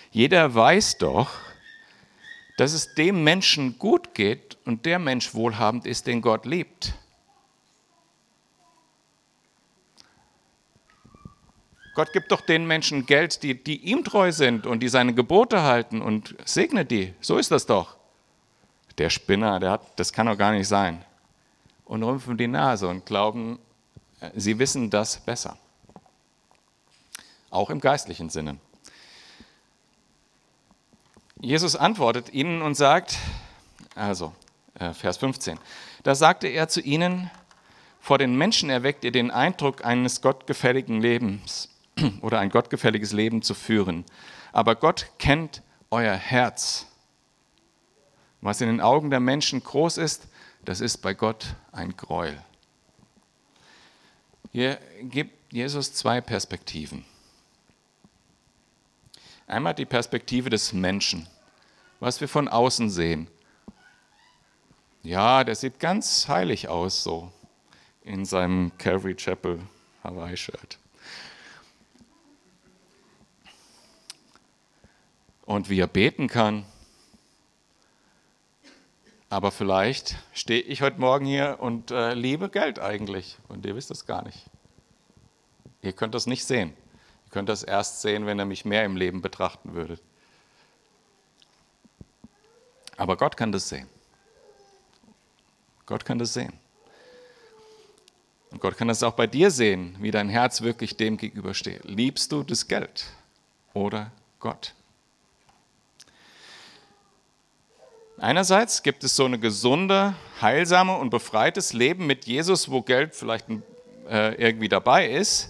Jeder 0.10 0.56
weiß 0.56 0.98
doch, 0.98 1.30
dass 2.58 2.74
es 2.74 2.96
dem 2.96 3.24
Menschen 3.24 3.78
gut 3.78 4.16
geht 4.16 4.58
und 4.66 4.88
der 4.88 4.98
Mensch 4.98 5.36
wohlhabend 5.36 5.86
ist, 5.86 6.08
den 6.08 6.22
Gott 6.22 6.48
liebt. 6.48 6.96
Gott 11.94 12.14
gibt 12.14 12.32
doch 12.32 12.42
den 12.42 12.66
Menschen 12.66 13.06
Geld, 13.06 13.44
die, 13.44 13.62
die 13.62 13.78
ihm 13.82 14.04
treu 14.04 14.32
sind 14.32 14.66
und 14.66 14.80
die 14.80 14.88
seine 14.88 15.14
Gebote 15.14 15.64
halten 15.64 16.02
und 16.02 16.36
segnet 16.46 16.90
die. 16.90 17.14
So 17.20 17.38
ist 17.38 17.52
das 17.52 17.66
doch. 17.66 17.98
Der 18.98 19.10
Spinner, 19.10 19.60
der 19.60 19.72
hat, 19.72 20.00
das 20.00 20.14
kann 20.14 20.28
doch 20.28 20.38
gar 20.38 20.52
nicht 20.52 20.68
sein. 20.68 21.04
Und 21.86 22.04
rümpfen 22.04 22.38
die 22.38 22.48
Nase 22.48 22.88
und 22.88 23.06
glauben, 23.06 23.60
äh, 24.22 24.30
sie 24.36 24.58
wissen 24.58 24.90
das 24.90 25.18
besser. 25.18 25.58
Auch 27.50 27.70
im 27.70 27.82
geistlichen 27.82 28.30
Sinne. 28.30 28.58
Jesus 31.42 31.76
antwortet 31.76 32.34
ihnen 32.34 32.62
und 32.62 32.76
sagt, 32.76 33.18
also 33.96 34.34
äh, 34.76 34.94
Vers 34.94 35.18
15, 35.18 35.60
da 36.04 36.16
sagte 36.16 36.48
er 36.48 36.70
zu 36.70 36.80
ihnen, 36.80 37.30
vor 38.00 38.18
den 38.18 38.38
Menschen 38.38 38.70
erweckt 38.70 39.04
ihr 39.04 39.12
den 39.12 39.30
Eindruck 39.30 39.84
eines 39.84 40.22
gottgefälligen 40.22 41.02
Lebens 41.02 41.71
oder 42.22 42.40
ein 42.40 42.50
gottgefälliges 42.50 43.12
Leben 43.12 43.42
zu 43.42 43.54
führen. 43.54 44.06
Aber 44.52 44.76
Gott 44.76 45.08
kennt 45.20 45.62
euer 45.90 46.16
Herz. 46.16 46.88
Was 48.42 48.62
in 48.62 48.68
den 48.68 48.82
Augen 48.82 49.10
der 49.10 49.20
Menschen 49.20 49.64
groß 49.64 49.98
ist, 49.98 50.28
das 50.66 50.82
ist 50.82 50.98
bei 50.98 51.14
Gott 51.14 51.56
ein 51.72 51.96
Gräuel. 51.96 52.38
Hier 54.52 54.80
gibt 55.04 55.54
Jesus 55.54 55.94
zwei 55.94 56.22
Perspektiven. 56.22 57.06
Einmal 59.48 59.74
die 59.74 59.86
Perspektive 59.86 60.50
des 60.50 60.74
Menschen, 60.74 61.28
was 62.00 62.22
wir 62.22 62.28
von 62.28 62.48
außen 62.48 62.90
sehen. 62.90 63.28
Ja, 65.04 65.44
der 65.44 65.56
sieht 65.56 65.80
ganz 65.80 66.28
heilig 66.28 66.68
aus, 66.68 67.04
so 67.04 67.32
in 68.04 68.26
seinem 68.26 68.72
Calvary 68.78 69.16
Chapel 69.16 69.60
Hawaii-Shirt. 70.04 70.81
Und 75.52 75.70
wie 75.70 75.82
er 75.82 75.88
beten 75.88 76.30
kann. 76.30 76.66
Aber 79.28 79.52
vielleicht 79.52 80.16
stehe 80.32 80.62
ich 80.62 80.82
heute 80.82 80.98
Morgen 81.02 81.26
hier 81.26 81.58
und 81.60 81.92
äh, 81.92 82.14
liebe 82.14 82.48
Geld 82.48 82.80
eigentlich. 82.80 83.38
Und 83.50 83.66
ihr 83.66 83.76
wisst 83.76 83.90
das 83.90 84.06
gar 84.06 84.24
nicht. 84.24 84.46
Ihr 85.82 85.92
könnt 85.92 86.16
das 86.16 86.26
nicht 86.26 86.46
sehen. 86.46 86.70
Ihr 86.70 87.32
könnt 87.32 87.50
das 87.50 87.64
erst 87.64 88.00
sehen, 88.00 88.26
wenn 88.26 88.40
ihr 88.40 88.46
mich 88.46 88.64
mehr 88.64 88.86
im 88.86 88.96
Leben 88.96 89.22
betrachten 89.22 89.74
würdet. 89.74 90.02
Aber 92.96 93.18
Gott 93.18 93.36
kann 93.36 93.52
das 93.52 93.68
sehen. 93.68 93.90
Gott 95.86 96.06
kann 96.06 96.18
das 96.18 96.34
sehen. 96.34 96.54
Und 98.52 98.62
Gott 98.62 98.78
kann 98.78 98.88
das 98.88 99.04
auch 99.04 99.16
bei 99.16 99.28
dir 99.28 99.52
sehen, 99.52 99.98
wie 100.00 100.12
dein 100.12 100.30
Herz 100.30 100.62
wirklich 100.62 100.96
dem 100.96 101.18
gegenübersteht. 101.18 101.84
Liebst 101.84 102.32
du 102.32 102.42
das 102.44 102.70
Geld 102.70 103.08
oder 103.74 104.14
Gott? 104.40 104.76
Einerseits 108.22 108.84
gibt 108.84 109.04
es 109.04 109.16
so 109.16 109.26
eine 109.26 109.40
gesunde, 109.40 110.14
heilsame 110.40 110.96
und 110.96 111.10
befreites 111.10 111.74
Leben 111.74 112.06
mit 112.06 112.26
Jesus, 112.26 112.70
wo 112.70 112.84
Geld 112.84 113.16
vielleicht 113.16 113.48
äh, 114.08 114.36
irgendwie 114.36 114.70
dabei 114.70 115.10
ist. 115.10 115.50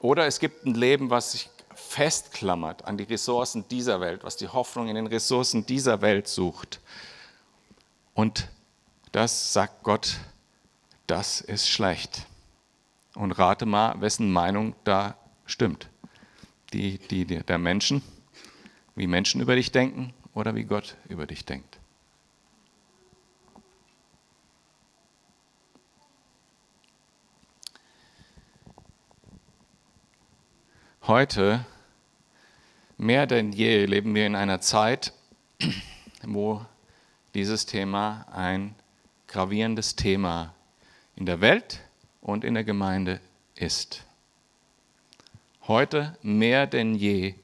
Oder 0.00 0.26
es 0.26 0.40
gibt 0.40 0.66
ein 0.66 0.74
Leben, 0.74 1.10
was 1.10 1.30
sich 1.30 1.48
festklammert 1.76 2.86
an 2.86 2.98
die 2.98 3.04
Ressourcen 3.04 3.68
dieser 3.68 4.00
Welt, 4.00 4.24
was 4.24 4.36
die 4.36 4.48
Hoffnung 4.48 4.88
in 4.88 4.96
den 4.96 5.06
Ressourcen 5.06 5.64
dieser 5.64 6.00
Welt 6.00 6.26
sucht. 6.26 6.80
Und 8.14 8.48
das 9.12 9.52
sagt 9.52 9.84
Gott 9.84 10.16
das 11.06 11.40
ist 11.40 11.68
schlecht. 11.68 12.26
Und 13.14 13.30
rate 13.32 13.64
mal, 13.66 14.00
wessen 14.00 14.32
Meinung 14.32 14.74
da 14.82 15.16
stimmt. 15.46 15.88
Die, 16.72 16.98
die 16.98 17.26
der 17.26 17.58
Menschen, 17.58 18.02
wie 18.96 19.06
Menschen 19.06 19.40
über 19.40 19.54
dich 19.54 19.70
denken 19.70 20.14
oder 20.34 20.54
wie 20.54 20.64
Gott 20.64 20.96
über 21.08 21.26
dich 21.26 21.44
denkt. 21.44 21.78
Heute, 31.04 31.64
mehr 32.96 33.26
denn 33.26 33.52
je, 33.52 33.86
leben 33.86 34.14
wir 34.14 34.24
in 34.24 34.36
einer 34.36 34.60
Zeit, 34.60 35.12
wo 36.22 36.64
dieses 37.34 37.66
Thema 37.66 38.24
ein 38.32 38.76
gravierendes 39.26 39.96
Thema 39.96 40.54
in 41.16 41.26
der 41.26 41.40
Welt 41.40 41.80
und 42.20 42.44
in 42.44 42.54
der 42.54 42.62
Gemeinde 42.62 43.20
ist. 43.56 44.04
Heute 45.66 46.16
mehr 46.22 46.66
denn 46.66 46.94
je 46.94 47.34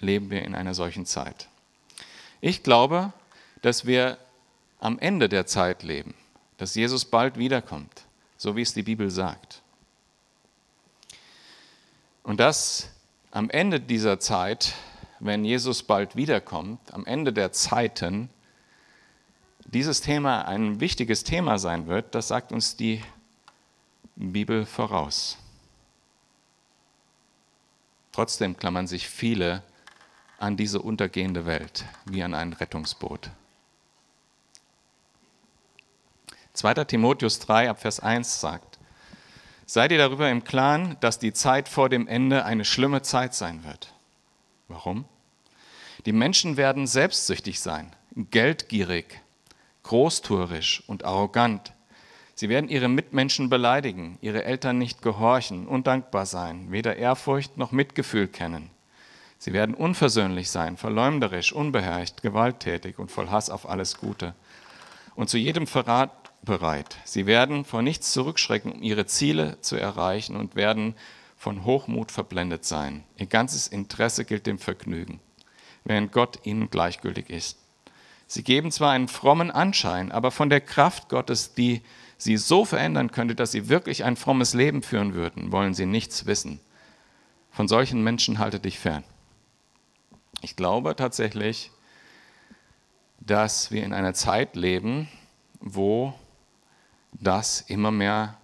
leben 0.00 0.30
wir 0.30 0.42
in 0.42 0.54
einer 0.54 0.74
solchen 0.74 1.06
Zeit. 1.06 1.48
Ich 2.46 2.62
glaube, 2.62 3.12
dass 3.60 3.86
wir 3.86 4.18
am 4.78 5.00
Ende 5.00 5.28
der 5.28 5.46
Zeit 5.46 5.82
leben, 5.82 6.14
dass 6.58 6.76
Jesus 6.76 7.04
bald 7.04 7.38
wiederkommt, 7.38 8.04
so 8.36 8.54
wie 8.54 8.62
es 8.62 8.72
die 8.72 8.84
Bibel 8.84 9.10
sagt. 9.10 9.62
Und 12.22 12.38
dass 12.38 12.88
am 13.32 13.50
Ende 13.50 13.80
dieser 13.80 14.20
Zeit, 14.20 14.74
wenn 15.18 15.44
Jesus 15.44 15.82
bald 15.82 16.14
wiederkommt, 16.14 16.78
am 16.94 17.04
Ende 17.04 17.32
der 17.32 17.50
Zeiten, 17.50 18.30
dieses 19.64 20.00
Thema 20.00 20.42
ein 20.46 20.78
wichtiges 20.78 21.24
Thema 21.24 21.58
sein 21.58 21.88
wird, 21.88 22.14
das 22.14 22.28
sagt 22.28 22.52
uns 22.52 22.76
die 22.76 23.02
Bibel 24.14 24.66
voraus. 24.66 25.36
Trotzdem 28.12 28.56
klammern 28.56 28.86
sich 28.86 29.08
viele 29.08 29.64
an 30.38 30.56
diese 30.56 30.80
untergehende 30.80 31.46
Welt 31.46 31.84
wie 32.04 32.22
an 32.22 32.34
ein 32.34 32.52
Rettungsboot. 32.52 33.30
2. 36.52 36.84
Timotheus 36.84 37.38
3 37.40 37.70
ab 37.70 37.80
Vers 37.80 38.00
1 38.00 38.40
sagt, 38.40 38.78
Seid 39.66 39.90
ihr 39.90 39.98
darüber 39.98 40.30
im 40.30 40.44
Klaren, 40.44 40.96
dass 41.00 41.18
die 41.18 41.32
Zeit 41.32 41.68
vor 41.68 41.88
dem 41.88 42.06
Ende 42.06 42.44
eine 42.44 42.64
schlimme 42.64 43.02
Zeit 43.02 43.34
sein 43.34 43.64
wird? 43.64 43.92
Warum? 44.68 45.04
Die 46.06 46.12
Menschen 46.12 46.56
werden 46.56 46.86
selbstsüchtig 46.86 47.60
sein, 47.60 47.94
geldgierig, 48.14 49.20
großtuerisch 49.82 50.84
und 50.86 51.04
arrogant. 51.04 51.72
Sie 52.34 52.48
werden 52.48 52.68
ihre 52.68 52.88
Mitmenschen 52.88 53.48
beleidigen, 53.48 54.18
ihre 54.20 54.44
Eltern 54.44 54.78
nicht 54.78 55.02
gehorchen, 55.02 55.66
undankbar 55.66 56.26
sein, 56.26 56.70
weder 56.70 56.96
Ehrfurcht 56.96 57.56
noch 57.56 57.72
Mitgefühl 57.72 58.28
kennen. 58.28 58.70
Sie 59.38 59.52
werden 59.52 59.74
unversöhnlich 59.74 60.50
sein, 60.50 60.76
verleumderisch, 60.76 61.52
unbeherrscht, 61.52 62.22
gewalttätig 62.22 62.98
und 62.98 63.10
voll 63.10 63.28
Hass 63.30 63.50
auf 63.50 63.68
alles 63.68 63.98
Gute. 63.98 64.34
Und 65.14 65.28
zu 65.28 65.38
jedem 65.38 65.66
Verrat 65.66 66.10
bereit. 66.42 66.96
Sie 67.04 67.26
werden 67.26 67.64
vor 67.64 67.82
nichts 67.82 68.12
zurückschrecken, 68.12 68.72
um 68.72 68.82
ihre 68.82 69.06
Ziele 69.06 69.60
zu 69.60 69.76
erreichen 69.76 70.36
und 70.36 70.56
werden 70.56 70.94
von 71.36 71.64
Hochmut 71.64 72.10
verblendet 72.10 72.64
sein. 72.64 73.04
Ihr 73.16 73.26
ganzes 73.26 73.68
Interesse 73.68 74.24
gilt 74.24 74.46
dem 74.46 74.58
Vergnügen, 74.58 75.20
während 75.84 76.12
Gott 76.12 76.40
ihnen 76.44 76.70
gleichgültig 76.70 77.28
ist. 77.28 77.58
Sie 78.26 78.42
geben 78.42 78.72
zwar 78.72 78.92
einen 78.92 79.08
frommen 79.08 79.50
Anschein, 79.50 80.10
aber 80.10 80.30
von 80.30 80.50
der 80.50 80.60
Kraft 80.60 81.08
Gottes, 81.08 81.54
die 81.54 81.82
sie 82.16 82.36
so 82.38 82.64
verändern 82.64 83.12
könnte, 83.12 83.34
dass 83.34 83.52
sie 83.52 83.68
wirklich 83.68 84.04
ein 84.04 84.16
frommes 84.16 84.54
Leben 84.54 84.82
führen 84.82 85.14
würden, 85.14 85.52
wollen 85.52 85.74
sie 85.74 85.86
nichts 85.86 86.26
wissen. 86.26 86.58
Von 87.50 87.68
solchen 87.68 88.02
Menschen 88.02 88.38
halte 88.38 88.58
dich 88.58 88.78
fern. 88.78 89.04
Ich 90.42 90.56
glaube 90.56 90.96
tatsächlich, 90.96 91.70
dass 93.20 93.70
wir 93.70 93.84
in 93.84 93.92
einer 93.92 94.14
Zeit 94.14 94.56
leben, 94.56 95.08
wo 95.60 96.14
das 97.12 97.62
immer 97.62 97.90
mehr 97.90 98.36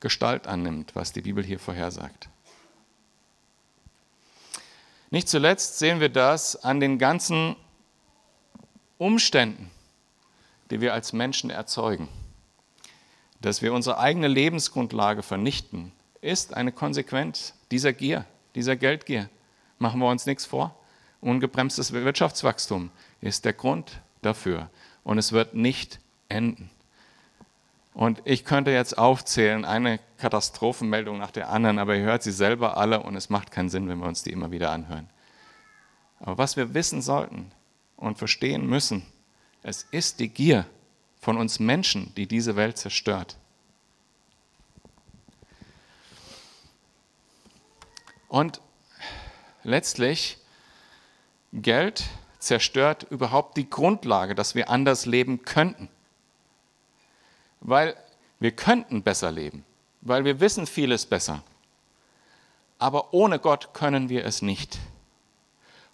Gestalt 0.00 0.46
annimmt, 0.46 0.94
was 0.94 1.12
die 1.12 1.22
Bibel 1.22 1.44
hier 1.44 1.58
vorhersagt. 1.58 2.28
Nicht 5.10 5.28
zuletzt 5.28 5.78
sehen 5.78 6.00
wir 6.00 6.08
das 6.08 6.56
an 6.62 6.78
den 6.78 6.98
ganzen 6.98 7.56
Umständen, 8.98 9.70
die 10.70 10.80
wir 10.80 10.94
als 10.94 11.12
Menschen 11.12 11.50
erzeugen, 11.50 12.08
dass 13.40 13.60
wir 13.60 13.72
unsere 13.72 13.98
eigene 13.98 14.28
Lebensgrundlage 14.28 15.22
vernichten, 15.22 15.92
ist 16.20 16.54
eine 16.54 16.70
Konsequenz 16.70 17.54
dieser 17.70 17.92
Gier, 17.92 18.24
dieser 18.54 18.76
Geldgier. 18.76 19.28
Machen 19.78 20.00
wir 20.00 20.08
uns 20.08 20.26
nichts 20.26 20.44
vor. 20.46 20.76
Ungebremstes 21.20 21.92
Wirtschaftswachstum 21.92 22.90
ist 23.20 23.44
der 23.44 23.52
Grund 23.52 24.00
dafür 24.22 24.70
und 25.04 25.18
es 25.18 25.32
wird 25.32 25.54
nicht 25.54 26.00
enden. 26.28 26.70
Und 27.92 28.22
ich 28.24 28.44
könnte 28.44 28.70
jetzt 28.70 28.96
aufzählen, 28.96 29.64
eine 29.64 29.98
Katastrophenmeldung 30.18 31.18
nach 31.18 31.32
der 31.32 31.50
anderen, 31.50 31.78
aber 31.78 31.96
ihr 31.96 32.04
hört 32.04 32.22
sie 32.22 32.32
selber 32.32 32.76
alle 32.76 33.02
und 33.02 33.16
es 33.16 33.28
macht 33.28 33.50
keinen 33.50 33.68
Sinn, 33.68 33.88
wenn 33.88 33.98
wir 33.98 34.06
uns 34.06 34.22
die 34.22 34.30
immer 34.30 34.50
wieder 34.50 34.70
anhören. 34.70 35.08
Aber 36.20 36.38
was 36.38 36.56
wir 36.56 36.72
wissen 36.72 37.02
sollten, 37.02 37.52
und 38.00 38.18
verstehen 38.18 38.66
müssen, 38.66 39.04
es 39.62 39.86
ist 39.90 40.18
die 40.20 40.28
Gier 40.28 40.66
von 41.20 41.36
uns 41.36 41.60
Menschen, 41.60 42.12
die 42.14 42.26
diese 42.26 42.56
Welt 42.56 42.78
zerstört. 42.78 43.36
Und 48.28 48.60
letztlich, 49.62 50.38
Geld 51.52 52.04
zerstört 52.38 53.06
überhaupt 53.10 53.56
die 53.56 53.68
Grundlage, 53.68 54.34
dass 54.34 54.54
wir 54.54 54.70
anders 54.70 55.06
leben 55.06 55.42
könnten. 55.42 55.88
Weil 57.60 57.96
wir 58.38 58.52
könnten 58.52 59.02
besser 59.02 59.30
leben, 59.30 59.64
weil 60.00 60.24
wir 60.24 60.40
wissen 60.40 60.66
vieles 60.66 61.06
besser. 61.06 61.42
Aber 62.78 63.12
ohne 63.12 63.38
Gott 63.38 63.74
können 63.74 64.08
wir 64.08 64.24
es 64.24 64.40
nicht. 64.40 64.78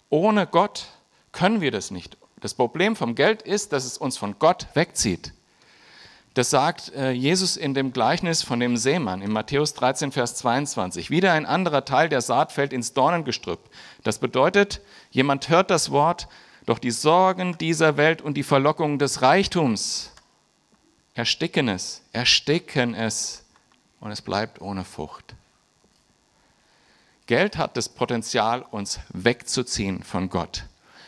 Ohne 0.09 0.47
Gott 0.47 0.87
können 1.33 1.59
wir 1.59 1.71
das 1.71 1.91
nicht. 1.91 2.17
Das 2.39 2.53
Problem 2.53 2.95
vom 2.95 3.15
Geld 3.15 3.41
ist, 3.41 3.73
dass 3.73 3.83
es 3.83 3.97
uns 3.97 4.17
von 4.17 4.39
Gott 4.39 4.67
wegzieht. 4.73 5.33
Das 6.37 6.51
sagt 6.51 6.93
äh, 6.93 7.09
Jesus 7.09 7.57
in 7.57 7.73
dem 7.73 7.91
Gleichnis 7.91 8.43
von 8.43 8.59
dem 8.59 8.77
Seemann 8.77 9.23
in 9.23 9.31
Matthäus 9.31 9.73
13, 9.73 10.11
Vers 10.11 10.35
22. 10.35 11.09
Wieder 11.09 11.33
ein 11.33 11.47
anderer 11.47 11.83
Teil 11.83 12.09
der 12.09 12.21
Saat 12.21 12.51
fällt 12.51 12.73
ins 12.73 12.93
Dornengestrüpp. 12.93 13.59
Das 14.03 14.19
bedeutet, 14.19 14.81
jemand 15.09 15.49
hört 15.49 15.71
das 15.71 15.89
Wort, 15.89 16.27
doch 16.67 16.77
die 16.77 16.91
Sorgen 16.91 17.57
dieser 17.57 17.97
Welt 17.97 18.21
und 18.21 18.35
die 18.35 18.43
Verlockungen 18.43 18.99
des 18.99 19.23
Reichtums 19.23 20.11
ersticken 21.15 21.69
es, 21.69 22.03
ersticken 22.13 22.93
es 22.93 23.43
und 23.99 24.11
es 24.11 24.21
bleibt 24.21 24.61
ohne 24.61 24.83
Frucht. 24.83 25.33
Geld 27.25 27.57
hat 27.57 27.75
das 27.75 27.89
Potenzial, 27.89 28.61
uns 28.61 28.99
wegzuziehen 29.11 30.03
von 30.03 30.29
Gott, 30.29 30.65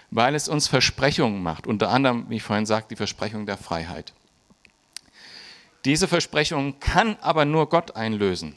weil 0.10 0.34
es 0.34 0.50
uns 0.50 0.68
Versprechungen 0.68 1.44
macht, 1.44 1.68
unter 1.68 1.90
anderem, 1.90 2.28
wie 2.30 2.38
ich 2.38 2.44
vorhin 2.44 2.66
sagte, 2.66 2.90
die 2.90 2.96
Versprechung 2.96 3.46
der 3.46 3.58
Freiheit. 3.58 4.12
Diese 5.86 6.08
Versprechung 6.08 6.80
kann 6.80 7.16
aber 7.22 7.46
nur 7.46 7.70
Gott 7.70 7.96
einlösen, 7.96 8.56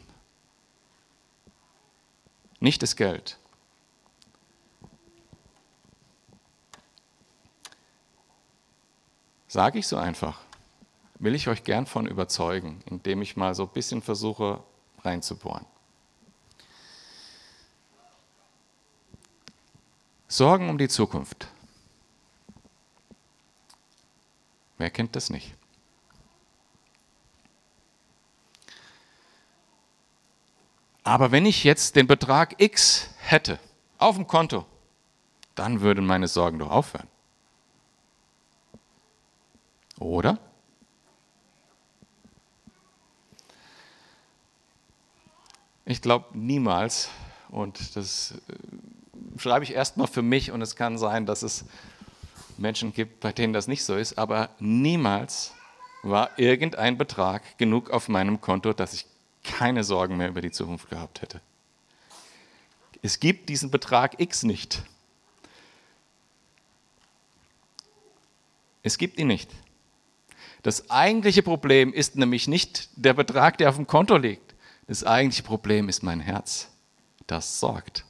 nicht 2.59 2.83
das 2.83 2.97
Geld. 2.97 3.39
Sage 9.49 9.79
ich 9.79 9.87
so 9.87 9.99
einfach. 9.99 10.41
Will 11.19 11.35
ich 11.35 11.47
euch 11.47 11.63
gern 11.63 11.87
von 11.87 12.07
überzeugen, 12.07 12.83
indem 12.87 13.21
ich 13.21 13.37
mal 13.37 13.55
so 13.55 13.65
ein 13.65 13.69
bisschen 13.69 14.01
versuche 14.01 14.63
reinzubohren. 15.03 15.67
Sorgen 20.27 20.71
um 20.71 20.79
die 20.79 20.89
Zukunft. 20.89 21.49
Wer 24.79 24.91
kennt 24.91 25.15
das 25.15 25.29
nicht? 25.29 25.55
Aber 31.05 31.33
wenn 31.33 31.47
ich 31.47 31.65
jetzt 31.65 31.97
den 31.97 32.07
Betrag 32.07 32.61
X 32.61 33.11
hätte 33.19 33.59
auf 33.99 34.17
dem 34.17 34.27
Konto, 34.27 34.67
dann 35.55 35.81
würden 35.81 36.07
meine 36.07 36.29
Sorgen 36.29 36.59
doch 36.59 36.71
aufhören. 36.71 37.09
Oder? 39.99 40.39
Ich 45.85 46.01
glaube 46.01 46.27
niemals, 46.39 47.09
und 47.51 47.97
das 47.97 48.41
äh, 48.49 49.39
schreibe 49.39 49.65
ich 49.65 49.75
erstmal 49.75 50.07
für 50.07 50.23
mich, 50.23 50.53
und 50.53 50.63
es 50.63 50.77
kann 50.77 50.97
sein, 50.97 51.27
dass 51.27 51.43
es 51.43 51.65
Menschen 52.57 52.93
gibt, 52.93 53.21
bei 53.21 53.33
denen 53.33 53.53
das 53.53 53.67
nicht 53.67 53.85
so 53.85 53.97
ist, 53.97 54.17
aber 54.17 54.51
niemals 54.61 55.53
war 56.03 56.39
irgendein 56.39 56.97
Betrag 56.99 57.59
genug 57.59 57.91
auf 57.91 58.09
meinem 58.09 58.41
Konto, 58.41 58.73
dass 58.73 58.95
ich 58.95 59.07
keine 59.45 59.85
Sorgen 59.85 60.17
mehr 60.17 60.29
über 60.29 60.41
die 60.41 60.51
Zukunft 60.51 60.89
gehabt 60.91 61.23
hätte. 61.23 61.41
Es 63.03 63.19
gibt 63.19 63.49
diesen 63.49 63.71
Betrag 63.71 64.21
X 64.21 64.45
nicht. 64.45 64.83
Es 68.83 68.99
gibt 68.99 69.19
ihn 69.19 69.27
nicht. 69.27 69.51
Das 70.63 70.91
eigentliche 70.91 71.43
Problem 71.43 71.93
ist 71.93 72.17
nämlich 72.17 72.47
nicht 72.47 72.89
der 72.95 73.15
Betrag, 73.15 73.59
der 73.59 73.69
auf 73.69 73.77
dem 73.77 73.87
Konto 73.87 74.17
liegt. 74.17 74.55
Das 74.87 75.05
eigentliche 75.05 75.43
Problem 75.43 75.89
ist 75.89 76.03
mein 76.03 76.21
Herz, 76.21 76.69
das 77.27 77.61
sorgt, 77.61 78.05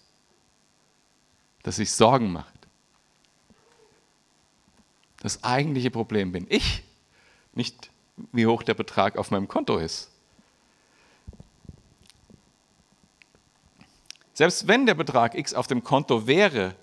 das 1.63 1.77
sich 1.77 1.93
Sorgen 1.93 2.33
macht. 2.33 2.53
Das 5.21 5.45
eigentliche 5.45 5.91
Problem 5.91 6.33
bin 6.33 6.47
ich, 6.49 6.83
nicht 7.55 7.91
wie 8.33 8.47
hoch 8.47 8.63
der 8.63 8.75
Betrag 8.75 9.17
auf 9.17 9.31
meinem 9.31 9.49
Konto 9.49 9.79
ist. 9.79 10.12
Selbst 14.35 14.67
wenn 14.69 14.87
der 14.87 14.95
Betrag 14.95 15.35
X 15.35 15.55
auf 15.55 15.67
dem 15.67 15.85
Konto 15.85 16.27
wäre, 16.27 16.75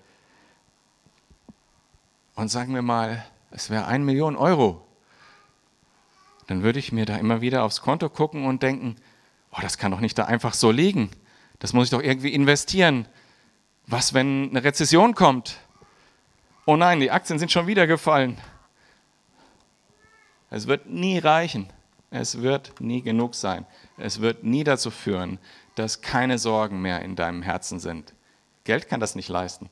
und 2.36 2.48
sagen 2.48 2.74
wir 2.74 2.82
mal, 2.82 3.24
es 3.50 3.70
wäre 3.70 3.86
eine 3.86 4.04
Million 4.04 4.36
Euro, 4.36 4.86
dann 6.46 6.62
würde 6.62 6.78
ich 6.78 6.90
mir 6.90 7.06
da 7.06 7.16
immer 7.16 7.40
wieder 7.40 7.64
aufs 7.64 7.80
Konto 7.80 8.08
gucken 8.08 8.46
und 8.46 8.62
denken, 8.62 8.96
oh, 9.52 9.58
das 9.60 9.78
kann 9.78 9.92
doch 9.92 10.00
nicht 10.00 10.18
da 10.18 10.24
einfach 10.24 10.54
so 10.54 10.70
liegen. 10.70 11.10
Das 11.58 11.72
muss 11.72 11.86
ich 11.86 11.90
doch 11.90 12.02
irgendwie 12.02 12.32
investieren. 12.32 13.06
Was, 13.86 14.14
wenn 14.14 14.50
eine 14.50 14.64
Rezession 14.64 15.14
kommt? 15.14 15.58
Oh 16.66 16.76
nein, 16.76 17.00
die 17.00 17.10
Aktien 17.10 17.38
sind 17.38 17.52
schon 17.52 17.66
wieder 17.66 17.86
gefallen. 17.86 18.38
Es 20.50 20.66
wird 20.66 20.86
nie 20.86 21.18
reichen. 21.18 21.68
Es 22.10 22.42
wird 22.42 22.80
nie 22.80 23.02
genug 23.02 23.34
sein. 23.34 23.66
Es 23.96 24.20
wird 24.20 24.42
nie 24.42 24.64
dazu 24.64 24.90
führen, 24.90 25.38
dass 25.74 26.00
keine 26.00 26.38
Sorgen 26.38 26.80
mehr 26.80 27.02
in 27.02 27.16
deinem 27.16 27.42
Herzen 27.42 27.78
sind. 27.78 28.12
Geld 28.64 28.88
kann 28.88 29.00
das 29.00 29.14
nicht 29.14 29.28
leisten. 29.28 29.70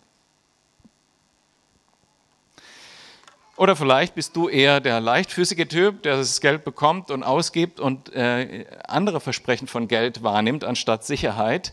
Oder 3.58 3.74
vielleicht 3.74 4.14
bist 4.14 4.36
du 4.36 4.48
eher 4.48 4.78
der 4.78 5.00
leichtfüßige 5.00 5.66
Typ, 5.66 6.04
der 6.04 6.16
das 6.16 6.40
Geld 6.40 6.64
bekommt 6.64 7.10
und 7.10 7.24
ausgibt 7.24 7.80
und 7.80 8.14
äh, 8.14 8.64
andere 8.86 9.18
Versprechen 9.18 9.66
von 9.66 9.88
Geld 9.88 10.22
wahrnimmt 10.22 10.62
anstatt 10.62 11.04
Sicherheit, 11.04 11.72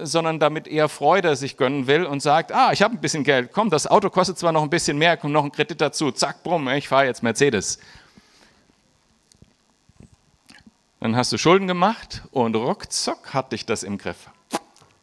sondern 0.00 0.40
damit 0.40 0.66
eher 0.66 0.88
Freude 0.88 1.36
sich 1.36 1.58
gönnen 1.58 1.86
will 1.86 2.06
und 2.06 2.20
sagt, 2.20 2.52
ah, 2.52 2.72
ich 2.72 2.80
habe 2.80 2.94
ein 2.94 3.00
bisschen 3.02 3.22
Geld, 3.22 3.52
komm, 3.52 3.68
das 3.68 3.86
Auto 3.86 4.08
kostet 4.08 4.38
zwar 4.38 4.52
noch 4.52 4.62
ein 4.62 4.70
bisschen 4.70 4.96
mehr, 4.96 5.18
kommt 5.18 5.34
noch 5.34 5.44
ein 5.44 5.52
Kredit 5.52 5.78
dazu, 5.78 6.10
zack, 6.10 6.42
brumm, 6.42 6.68
ich 6.68 6.88
fahre 6.88 7.04
jetzt 7.04 7.22
Mercedes. 7.22 7.78
Dann 11.04 11.16
hast 11.16 11.30
du 11.32 11.36
Schulden 11.36 11.68
gemacht 11.68 12.22
und 12.30 12.56
ruckzuck 12.56 13.34
hat 13.34 13.52
dich 13.52 13.66
das 13.66 13.82
im 13.82 13.98
Griff. 13.98 14.30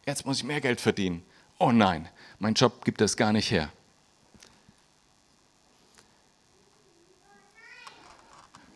Jetzt 0.04 0.26
muss 0.26 0.38
ich 0.38 0.42
mehr 0.42 0.60
Geld 0.60 0.80
verdienen. 0.80 1.24
Oh 1.58 1.70
nein, 1.70 2.08
mein 2.40 2.54
Job 2.54 2.84
gibt 2.84 3.00
das 3.00 3.16
gar 3.16 3.32
nicht 3.32 3.52
her. 3.52 3.68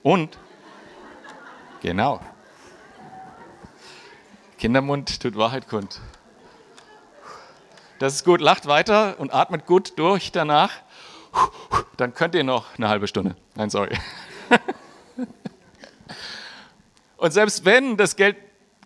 Und, 0.05 0.39
genau, 1.83 2.21
Kindermund 4.57 5.21
tut 5.21 5.37
Wahrheit 5.37 5.67
kund. 5.67 6.01
Das 7.99 8.15
ist 8.15 8.25
gut, 8.25 8.41
lacht 8.41 8.67
weiter 8.67 9.19
und 9.19 9.35
atmet 9.35 9.67
gut 9.67 9.99
durch 9.99 10.31
danach. 10.31 10.71
Dann 11.97 12.15
könnt 12.15 12.37
ihr 12.37 12.45
noch 12.45 12.79
eine 12.79 12.89
halbe 12.89 13.09
Stunde. 13.09 13.35
Nein, 13.57 13.69
sorry. 13.69 13.99
Und 17.27 17.33
selbst 17.33 17.65
wenn 17.65 17.97
das 17.97 18.17
Geld 18.17 18.37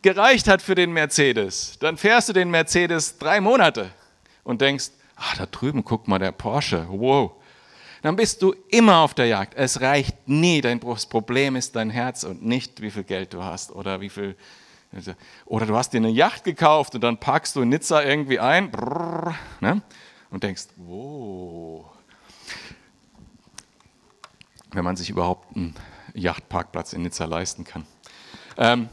gereicht 0.02 0.48
hat 0.48 0.62
für 0.62 0.74
den 0.74 0.92
Mercedes, 0.92 1.78
dann 1.78 1.96
fährst 1.96 2.28
du 2.28 2.32
den 2.32 2.50
Mercedes 2.50 3.18
drei 3.18 3.40
Monate 3.40 3.90
und 4.44 4.60
denkst, 4.60 4.90
ah, 5.16 5.36
da 5.36 5.46
drüben, 5.46 5.84
guck 5.84 6.08
mal, 6.08 6.18
der 6.18 6.32
Porsche, 6.32 6.86
wow 6.88 7.32
dann 8.02 8.16
bist 8.16 8.40
du 8.42 8.54
immer 8.68 8.98
auf 8.98 9.14
der 9.14 9.26
Jagd. 9.26 9.54
Es 9.54 9.80
reicht 9.80 10.28
nie. 10.28 10.60
Dein 10.60 10.80
Problem 10.80 11.56
ist 11.56 11.76
dein 11.76 11.90
Herz 11.90 12.24
und 12.24 12.44
nicht, 12.44 12.80
wie 12.80 12.90
viel 12.90 13.04
Geld 13.04 13.34
du 13.34 13.42
hast 13.42 13.72
oder 13.72 14.00
wie 14.00 14.08
viel. 14.08 14.36
Oder 15.44 15.66
du 15.66 15.76
hast 15.76 15.92
dir 15.92 15.98
eine 15.98 16.08
Yacht 16.08 16.44
gekauft 16.44 16.94
und 16.94 17.02
dann 17.02 17.18
packst 17.18 17.54
du 17.54 17.62
in 17.62 17.68
Nizza 17.68 18.02
irgendwie 18.02 18.40
ein 18.40 18.70
brrr, 18.72 19.36
ne? 19.60 19.82
und 20.30 20.42
denkst, 20.42 20.64
wow. 20.76 21.84
Wenn 24.72 24.84
man 24.84 24.96
sich 24.96 25.10
überhaupt 25.10 25.54
einen 25.54 25.76
Yachtparkplatz 26.14 26.92
in 26.92 27.02
Nizza 27.02 27.26
leisten 27.26 27.64
kann. 27.64 27.86
Ähm 28.56 28.88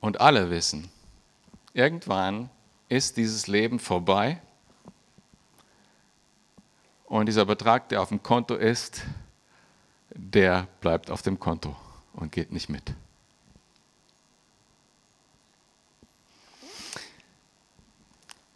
und 0.00 0.20
alle 0.20 0.50
wissen, 0.50 0.90
irgendwann 1.72 2.50
ist 2.88 3.16
dieses 3.16 3.46
Leben 3.46 3.78
vorbei 3.78 4.40
und 7.06 7.26
dieser 7.26 7.44
Betrag, 7.44 7.88
der 7.88 8.02
auf 8.02 8.08
dem 8.08 8.22
Konto 8.22 8.54
ist, 8.54 9.02
der 10.10 10.66
bleibt 10.80 11.10
auf 11.10 11.22
dem 11.22 11.38
Konto 11.38 11.76
und 12.12 12.32
geht 12.32 12.52
nicht 12.52 12.68
mit. 12.68 12.94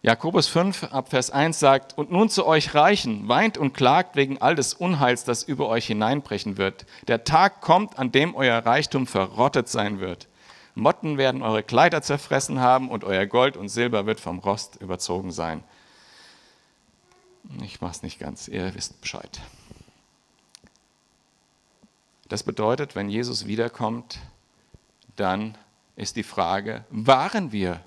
Jakobus 0.05 0.47
5 0.47 0.93
ab 0.93 1.09
Vers 1.09 1.31
1 1.31 1.59
sagt, 1.59 1.97
und 1.97 2.11
nun 2.11 2.29
zu 2.29 2.45
euch 2.45 2.75
Reichen, 2.75 3.27
weint 3.27 3.57
und 3.57 3.73
klagt 3.73 4.15
wegen 4.15 4.39
all 4.39 4.53
des 4.53 4.75
Unheils, 4.75 5.23
das 5.23 5.41
über 5.41 5.67
euch 5.67 5.87
hineinbrechen 5.87 6.57
wird. 6.57 6.85
Der 7.07 7.23
Tag 7.23 7.59
kommt, 7.59 7.97
an 7.97 8.11
dem 8.11 8.35
euer 8.35 8.59
Reichtum 8.59 9.07
verrottet 9.07 9.67
sein 9.67 9.99
wird. 9.99 10.27
Motten 10.75 11.17
werden 11.17 11.41
eure 11.41 11.63
Kleider 11.63 12.03
zerfressen 12.03 12.59
haben 12.59 12.91
und 12.91 13.03
euer 13.03 13.25
Gold 13.25 13.57
und 13.57 13.69
Silber 13.69 14.05
wird 14.05 14.19
vom 14.19 14.37
Rost 14.37 14.75
überzogen 14.75 15.31
sein. 15.31 15.63
Ich 17.63 17.81
mache 17.81 17.93
es 17.93 18.03
nicht 18.03 18.19
ganz, 18.19 18.47
ihr 18.47 18.75
wisst 18.75 19.01
Bescheid. 19.01 19.41
Das 22.29 22.43
bedeutet, 22.43 22.95
wenn 22.95 23.09
Jesus 23.09 23.47
wiederkommt, 23.47 24.19
dann 25.15 25.57
ist 25.95 26.15
die 26.15 26.21
Frage, 26.21 26.85
waren 26.91 27.51
wir 27.51 27.81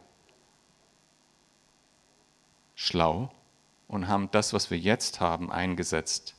schlau 2.78 3.28
und 3.88 4.06
haben 4.06 4.30
das, 4.30 4.52
was 4.52 4.70
wir 4.70 4.78
jetzt 4.78 5.18
haben, 5.18 5.50
eingesetzt 5.50 6.36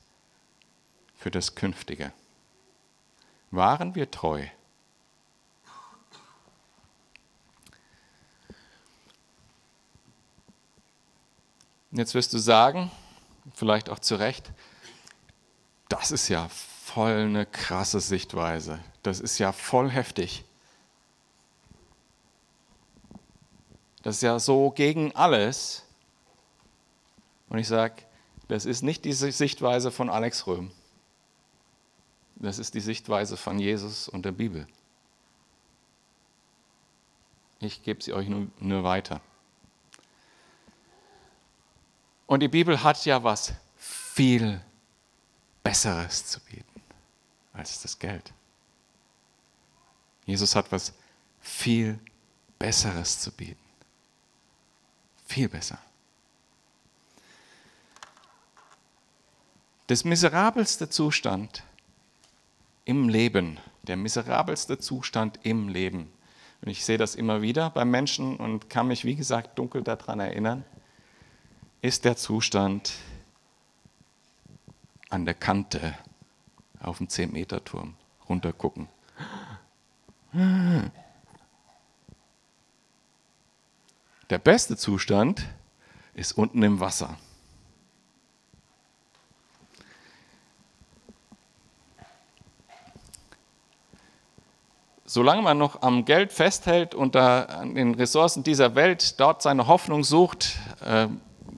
für 1.13 1.29
das 1.29 1.53
Künftige? 1.53 2.13
Waren 3.51 3.93
wir 3.93 4.09
treu? 4.09 4.45
Jetzt 11.91 12.13
wirst 12.13 12.31
du 12.31 12.37
sagen, 12.37 12.89
vielleicht 13.53 13.89
auch 13.89 13.99
zu 13.99 14.15
Recht, 14.15 14.49
das 15.89 16.11
ist 16.11 16.29
ja 16.29 16.47
voll 16.47 17.11
eine 17.11 17.47
krasse 17.47 17.99
Sichtweise. 17.99 18.79
Das 19.03 19.19
ist 19.19 19.39
ja 19.39 19.51
voll 19.51 19.89
heftig. 19.89 20.45
Das 24.03 24.15
ist 24.17 24.21
ja 24.21 24.39
so 24.39 24.71
gegen 24.71 25.13
alles. 25.17 25.83
Und 27.49 27.57
ich 27.57 27.67
sage, 27.67 28.03
das 28.47 28.65
ist 28.65 28.81
nicht 28.81 29.05
die 29.05 29.13
Sichtweise 29.13 29.91
von 29.91 30.09
Alex 30.09 30.47
Röhm. 30.47 30.71
Das 32.35 32.57
ist 32.57 32.73
die 32.73 32.79
Sichtweise 32.79 33.35
von 33.35 33.59
Jesus 33.59 34.07
und 34.07 34.23
der 34.25 34.31
Bibel. 34.31 34.67
Ich 37.59 37.83
gebe 37.83 38.01
sie 38.01 38.13
euch 38.13 38.29
nur, 38.29 38.47
nur 38.59 38.83
weiter. 38.83 39.21
Und 42.25 42.39
die 42.41 42.47
Bibel 42.47 42.81
hat 42.81 43.03
ja 43.05 43.23
was 43.23 43.53
viel 43.75 44.61
Besseres 45.63 46.25
zu 46.25 46.39
bieten 46.41 46.81
als 47.51 47.81
das 47.81 47.99
Geld. 47.99 48.31
Jesus 50.25 50.55
hat 50.55 50.71
was 50.71 50.93
viel 51.41 51.99
Besseres 52.57 53.19
zu 53.19 53.31
bieten. 53.31 53.59
Viel 55.25 55.49
besser. 55.49 55.79
Das 59.89 60.05
miserabelste 60.05 60.87
Zustand 60.87 61.63
im 62.85 63.09
Leben, 63.09 63.57
der 63.81 63.97
miserabelste 63.97 64.77
Zustand 64.77 65.39
im 65.41 65.67
Leben. 65.67 66.13
Und 66.61 66.69
ich 66.69 66.85
sehe 66.85 66.99
das 66.99 67.15
immer 67.15 67.41
wieder 67.41 67.71
bei 67.71 67.85
Menschen 67.85 68.37
und 68.37 68.69
kann 68.69 68.87
mich, 68.87 69.03
wie 69.03 69.15
gesagt, 69.15 69.57
dunkel 69.57 69.81
daran 69.81 70.19
erinnern, 70.19 70.63
ist 71.81 72.05
der 72.05 72.15
Zustand 72.17 72.93
an 75.09 75.25
der 75.25 75.33
Kante 75.33 75.95
auf 76.79 76.99
dem 76.99 77.07
10-Meter-Turm 77.07 77.95
runtergucken. 78.29 78.87
Der 84.29 84.37
beste 84.37 84.77
Zustand 84.77 85.47
ist 86.13 86.33
unten 86.33 86.61
im 86.61 86.79
Wasser. 86.79 87.17
Solange 95.11 95.41
man 95.41 95.57
noch 95.57 95.81
am 95.81 96.05
Geld 96.05 96.31
festhält 96.31 96.93
und 96.93 97.15
an 97.15 97.73
den 97.73 97.95
Ressourcen 97.95 98.43
dieser 98.43 98.75
Welt 98.75 99.19
dort 99.19 99.41
seine 99.41 99.65
Hoffnung 99.65 100.03
sucht, 100.03 100.57
äh, 100.85 101.07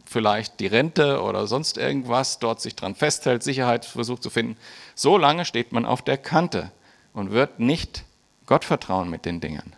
vielleicht 0.05 0.61
die 0.61 0.67
Rente 0.67 1.21
oder 1.21 1.45
sonst 1.47 1.77
irgendwas, 1.77 2.39
dort 2.39 2.61
sich 2.61 2.77
dran 2.77 2.95
festhält, 2.95 3.43
Sicherheit 3.43 3.83
versucht 3.83 4.23
zu 4.23 4.29
finden, 4.29 4.55
so 4.95 5.17
lange 5.17 5.43
steht 5.43 5.73
man 5.73 5.85
auf 5.85 6.01
der 6.01 6.15
Kante 6.15 6.71
und 7.11 7.31
wird 7.31 7.59
nicht 7.59 8.05
Gott 8.45 8.63
vertrauen 8.63 9.09
mit 9.09 9.25
den 9.25 9.41
Dingen. 9.41 9.75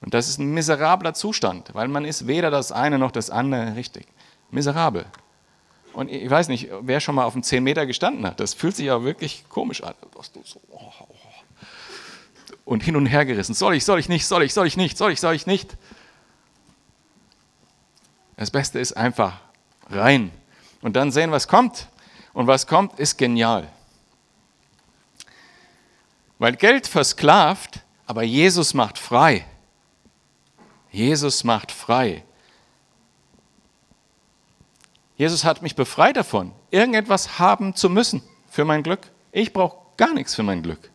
Und 0.00 0.14
das 0.14 0.28
ist 0.28 0.38
ein 0.38 0.54
miserabler 0.54 1.14
Zustand, 1.14 1.74
weil 1.74 1.88
man 1.88 2.04
ist 2.04 2.28
weder 2.28 2.52
das 2.52 2.70
eine 2.70 3.00
noch 3.00 3.10
das 3.10 3.30
andere 3.30 3.74
richtig. 3.74 4.06
Miserabel. 4.52 5.04
Und 5.94 6.08
ich 6.08 6.30
weiß 6.30 6.46
nicht, 6.46 6.68
wer 6.82 7.00
schon 7.00 7.16
mal 7.16 7.24
auf 7.24 7.32
dem 7.32 7.42
10 7.42 7.64
Meter 7.64 7.86
gestanden 7.86 8.24
hat, 8.24 8.38
das 8.38 8.54
fühlt 8.54 8.76
sich 8.76 8.86
ja 8.86 9.02
wirklich 9.02 9.46
komisch 9.48 9.82
an. 9.82 9.94
Und 12.70 12.84
hin 12.84 12.94
und 12.94 13.06
her 13.06 13.24
gerissen. 13.24 13.52
Soll 13.52 13.74
ich, 13.74 13.84
soll 13.84 13.98
ich 13.98 14.08
nicht, 14.08 14.28
soll 14.28 14.44
ich, 14.44 14.54
soll 14.54 14.64
ich 14.68 14.76
nicht, 14.76 14.96
soll 14.96 15.10
ich, 15.10 15.18
soll 15.18 15.34
ich 15.34 15.44
nicht. 15.44 15.76
Das 18.36 18.52
Beste 18.52 18.78
ist 18.78 18.92
einfach 18.92 19.40
rein 19.88 20.30
und 20.80 20.94
dann 20.94 21.10
sehen, 21.10 21.32
was 21.32 21.48
kommt. 21.48 21.88
Und 22.32 22.46
was 22.46 22.68
kommt, 22.68 23.00
ist 23.00 23.18
genial. 23.18 23.68
Weil 26.38 26.54
Geld 26.54 26.86
versklavt, 26.86 27.80
aber 28.06 28.22
Jesus 28.22 28.72
macht 28.72 28.98
frei. 28.98 29.44
Jesus 30.92 31.42
macht 31.42 31.72
frei. 31.72 32.22
Jesus 35.16 35.44
hat 35.44 35.60
mich 35.60 35.74
befreit 35.74 36.16
davon, 36.16 36.52
irgendetwas 36.70 37.40
haben 37.40 37.74
zu 37.74 37.90
müssen 37.90 38.22
für 38.48 38.64
mein 38.64 38.84
Glück. 38.84 39.10
Ich 39.32 39.52
brauche 39.52 39.76
gar 39.96 40.14
nichts 40.14 40.36
für 40.36 40.44
mein 40.44 40.62
Glück, 40.62 40.88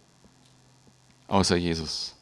außer 1.27 1.55
Jesus. 1.55 2.15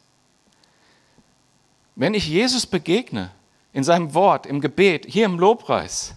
Wenn 1.96 2.14
ich 2.14 2.28
Jesus 2.28 2.66
begegne, 2.66 3.32
in 3.74 3.84
seinem 3.84 4.14
Wort, 4.14 4.46
im 4.46 4.62
Gebet, 4.62 5.06
hier 5.08 5.26
im 5.26 5.40
Lobpreis, 5.40 6.14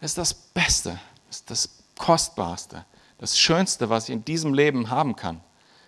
ist 0.00 0.18
das 0.18 0.34
Beste, 0.34 0.98
ist 1.30 1.50
das 1.50 1.68
Kostbarste, 1.96 2.84
das 3.18 3.38
Schönste, 3.38 3.88
was 3.88 4.08
ich 4.08 4.14
in 4.14 4.24
diesem 4.24 4.52
Leben 4.52 4.90
haben 4.90 5.16
kann. 5.16 5.40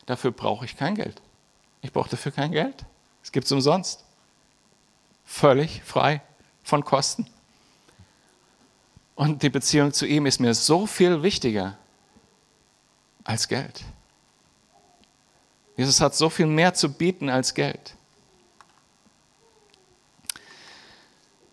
Dafür 0.07 0.31
brauche 0.31 0.64
ich 0.64 0.77
kein 0.77 0.94
Geld. 0.94 1.20
Ich 1.83 1.92
brauche 1.92 2.09
dafür 2.09 2.33
kein 2.33 2.53
Geld. 2.53 2.85
Es 3.23 3.33
gibt 3.33 3.47
es 3.47 3.53
umsonst. 3.53 4.05
Völlig 5.25 5.83
frei 5.83 6.23
von 6.62 6.85
Kosten. 6.85 7.27
Und 9.14 9.42
die 9.42 9.51
Beziehung 9.51 9.92
zu 9.92 10.07
ihm 10.07 10.27
ist 10.27 10.40
mir 10.40 10.55
so 10.55 10.87
viel 10.87 11.23
wichtiger 11.23 11.77
als 13.23 13.49
Geld. 13.49 13.85
Jesus 15.76 16.00
hat 16.00 16.14
so 16.14 16.30
viel 16.30 16.46
mehr 16.46 16.74
zu 16.74 16.92
bieten 16.92 17.28
als 17.28 17.54
Geld. 17.54 17.94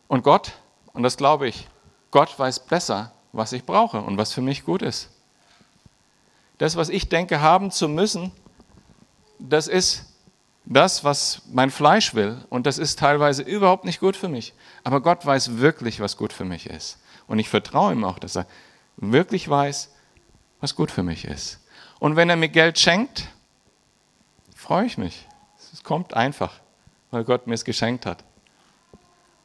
Und 0.07 0.23
Gott, 0.23 0.53
und 0.93 1.03
das 1.03 1.17
glaube 1.17 1.47
ich, 1.47 1.67
Gott 2.11 2.37
weiß 2.37 2.65
besser, 2.65 3.13
was 3.31 3.53
ich 3.53 3.63
brauche 3.63 4.01
und 4.01 4.17
was 4.17 4.33
für 4.33 4.41
mich 4.41 4.65
gut 4.65 4.81
ist. 4.81 5.09
Das, 6.57 6.75
was 6.75 6.89
ich 6.89 7.09
denke 7.09 7.41
haben 7.41 7.71
zu 7.71 7.87
müssen, 7.87 8.31
das 9.39 9.67
ist 9.67 10.05
das, 10.65 11.03
was 11.03 11.41
mein 11.51 11.71
Fleisch 11.71 12.13
will. 12.13 12.37
Und 12.49 12.67
das 12.67 12.77
ist 12.77 12.99
teilweise 12.99 13.41
überhaupt 13.41 13.85
nicht 13.85 13.99
gut 13.99 14.15
für 14.15 14.29
mich. 14.29 14.53
Aber 14.83 15.01
Gott 15.01 15.25
weiß 15.25 15.57
wirklich, 15.57 15.99
was 15.99 16.17
gut 16.17 16.33
für 16.33 16.45
mich 16.45 16.67
ist. 16.67 16.99
Und 17.27 17.39
ich 17.39 17.49
vertraue 17.49 17.93
ihm 17.93 18.03
auch, 18.03 18.19
dass 18.19 18.35
er 18.35 18.45
wirklich 18.97 19.49
weiß, 19.49 19.91
was 20.59 20.75
gut 20.75 20.91
für 20.91 21.03
mich 21.03 21.25
ist. 21.25 21.59
Und 21.99 22.15
wenn 22.15 22.29
er 22.29 22.35
mir 22.35 22.49
Geld 22.49 22.77
schenkt, 22.77 23.29
freue 24.61 24.85
ich 24.85 24.97
mich. 24.97 25.27
Es 25.73 25.83
kommt 25.83 26.13
einfach, 26.13 26.53
weil 27.09 27.23
Gott 27.23 27.47
mir 27.47 27.55
es 27.55 27.65
geschenkt 27.65 28.05
hat. 28.05 28.23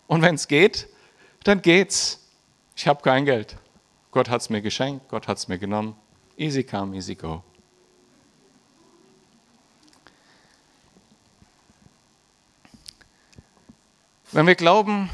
Und 0.07 0.20
wenn 0.22 0.35
es 0.35 0.46
geht, 0.46 0.88
dann 1.42 1.62
geht's. 1.62 2.20
Ich 2.76 2.87
habe 2.87 3.02
kein 3.02 3.24
Geld. 3.24 3.57
Gott 4.11 4.29
hat 4.29 4.42
es 4.42 4.50
mir 4.50 4.61
geschenkt, 4.61 5.09
Gott 5.09 5.26
hat 5.26 5.38
es 5.38 5.48
mir 5.48 5.59
genommen. 5.59 5.96
Easy 6.37 6.62
come, 6.62 6.94
easy 6.94 7.14
go. 7.14 7.42
Wenn 14.33 14.46
wir 14.46 14.55
glauben, 14.55 15.09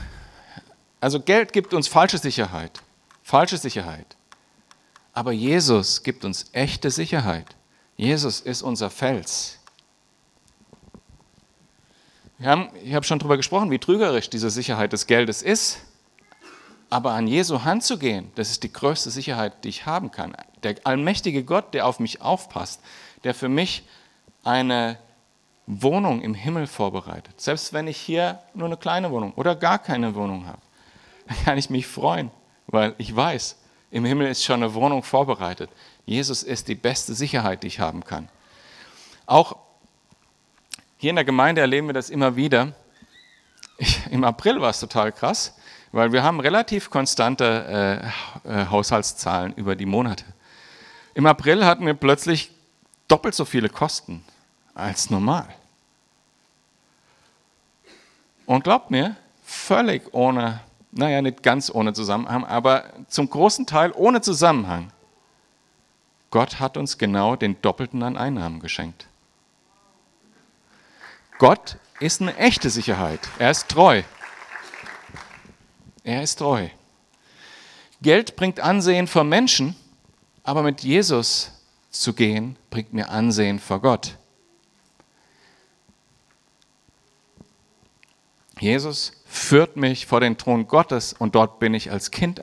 also 1.01 1.21
Geld 1.21 1.53
gibt 1.53 1.75
uns 1.75 1.87
falsche 1.87 2.19
Sicherheit, 2.19 2.83
falsche 3.23 3.57
Sicherheit. 3.57 4.17
Aber 5.13 5.31
Jesus 5.31 6.03
gibt 6.03 6.25
uns 6.25 6.47
echte 6.53 6.91
Sicherheit. 6.91 7.55
Jesus 7.97 8.41
ist 8.41 8.63
unser 8.63 8.91
Fels. 8.91 9.62
Haben, 12.45 12.71
ich 12.83 12.95
habe 12.95 13.05
schon 13.05 13.19
darüber 13.19 13.37
gesprochen, 13.37 13.71
wie 13.71 13.79
trügerisch 13.79 14.29
diese 14.31 14.51
Sicherheit 14.51 14.93
des 14.93 15.07
Geldes 15.07 15.43
ist. 15.43 15.81
Aber 16.91 17.13
an 17.13 17.27
Jesu 17.27 17.65
Hand 17.65 17.85
zu 17.85 17.99
gehen, 17.99 18.31
das 18.35 18.51
ist 18.51 18.63
die 18.65 18.73
größte 18.73 19.11
Sicherheit, 19.11 19.65
die 19.65 19.69
ich 19.69 19.87
haben 19.87 20.11
kann. 20.11 20.37
Der 20.63 20.77
allmächtige 20.85 21.45
Gott, 21.45 21.73
der 21.73 21.87
auf 21.87 22.01
mich 22.01 22.21
aufpasst, 22.21 22.81
der 23.25 23.35
für 23.35 23.49
mich 23.49 23.85
eine 24.45 24.99
Wohnung 25.67 26.21
im 26.21 26.35
Himmel 26.35 26.67
vorbereitet. 26.67 27.41
Selbst 27.41 27.73
wenn 27.73 27.87
ich 27.87 27.97
hier 27.97 28.41
nur 28.55 28.67
eine 28.67 28.77
kleine 28.77 29.11
Wohnung 29.11 29.33
oder 29.35 29.55
gar 29.55 29.79
keine 29.79 30.15
Wohnung 30.15 30.47
habe, 30.47 30.61
dann 31.29 31.37
kann 31.45 31.59
ich 31.59 31.71
mich 31.71 31.87
freuen, 31.87 32.31
weil 32.67 32.95
ich 32.99 33.15
weiß, 33.15 33.57
im 33.91 34.05
Himmel 34.05 34.29
ist 34.29 34.45
schon 34.45 34.63
eine 34.63 34.75
Wohnung 34.75 35.03
vorbereitet. 35.03 35.71
Jesus 36.05 36.43
ist 36.43 36.69
die 36.69 36.75
beste 36.75 37.15
Sicherheit, 37.15 37.63
die 37.63 37.69
ich 37.69 37.81
haben 37.81 38.05
kann. 38.05 38.29
Auch 39.27 39.57
Hier 41.03 41.11
in 41.11 41.17
der 41.17 41.25
Gemeinde 41.25 41.61
erleben 41.61 41.89
wir 41.89 41.95
das 41.95 42.11
immer 42.11 42.37
wieder. 42.37 42.75
Ich, 43.77 44.07
Im 44.13 44.23
April 44.23 44.61
war 44.61 44.71
es 44.71 44.79
total 44.79 45.11
krass, 45.11 45.59
weil 45.91 46.13
wir 46.13 46.23
haben 46.23 46.39
relativ 46.39 46.91
konstante 46.91 48.13
äh, 48.47 48.49
äh, 48.49 48.67
Haushaltszahlen 48.67 49.53
über 49.55 49.75
die 49.75 49.85
Monate. 49.85 50.25
Im 51.15 51.27
April 51.27 51.65
hatten 51.65 51.87
wir 51.87 51.95
plötzlich 51.95 52.53
doppelt 53.09 53.35
so 53.35 53.45
viele 53.45 53.69
Kosten 53.69 54.23
als 54.75 55.11
normal. 55.11 55.49
Und 58.47 58.63
glaubt 58.63 58.93
mir, 58.93 59.17
völlig 59.43 60.15
ohne, 60.15 60.61
naja, 60.93 61.21
nicht 61.21 61.43
ganz 61.43 61.69
ohne 61.75 61.95
Zusammenhang, 61.95 62.45
aber 62.45 62.85
zum 63.09 63.29
großen 63.29 63.67
Teil 63.67 63.91
ohne 63.91 64.21
Zusammenhang. 64.21 64.93
Gott 66.31 66.61
hat 66.61 66.77
uns 66.77 66.97
genau 66.97 67.35
den 67.35 67.61
Doppelten 67.61 68.05
an 68.05 68.17
Einnahmen 68.17 68.61
geschenkt. 68.61 69.09
Gott 71.43 71.77
ist 71.99 72.21
eine 72.21 72.37
echte 72.37 72.71
Sicherheit. 72.71 73.19
Er 73.37 73.51
ist 73.51 73.69
treu. 73.69 74.05
Er 76.05 76.23
ist 76.23 76.37
treu. 76.37 76.69
Geld 78.01 78.37
bringt 78.37 78.61
Ansehen 78.61 79.09
vor 79.09 79.25
Menschen, 79.25 79.75
aber 80.45 80.63
mit 80.63 80.83
Jesus 80.83 81.51
zu 81.91 82.13
gehen, 82.13 82.57
bringt 82.71 82.93
mir 82.93 83.09
Ansehen 83.09 83.59
vor 83.59 83.81
Gott. 83.81 84.19
Jesus 88.61 89.21
führt 89.27 89.77
mich 89.77 90.07
vor 90.07 90.21
den 90.21 90.39
Thron 90.39 90.69
Gottes 90.69 91.13
und 91.13 91.35
dort 91.35 91.59
bin 91.59 91.75
ich 91.75 91.91
als 91.91 92.13
Kind 92.13 92.39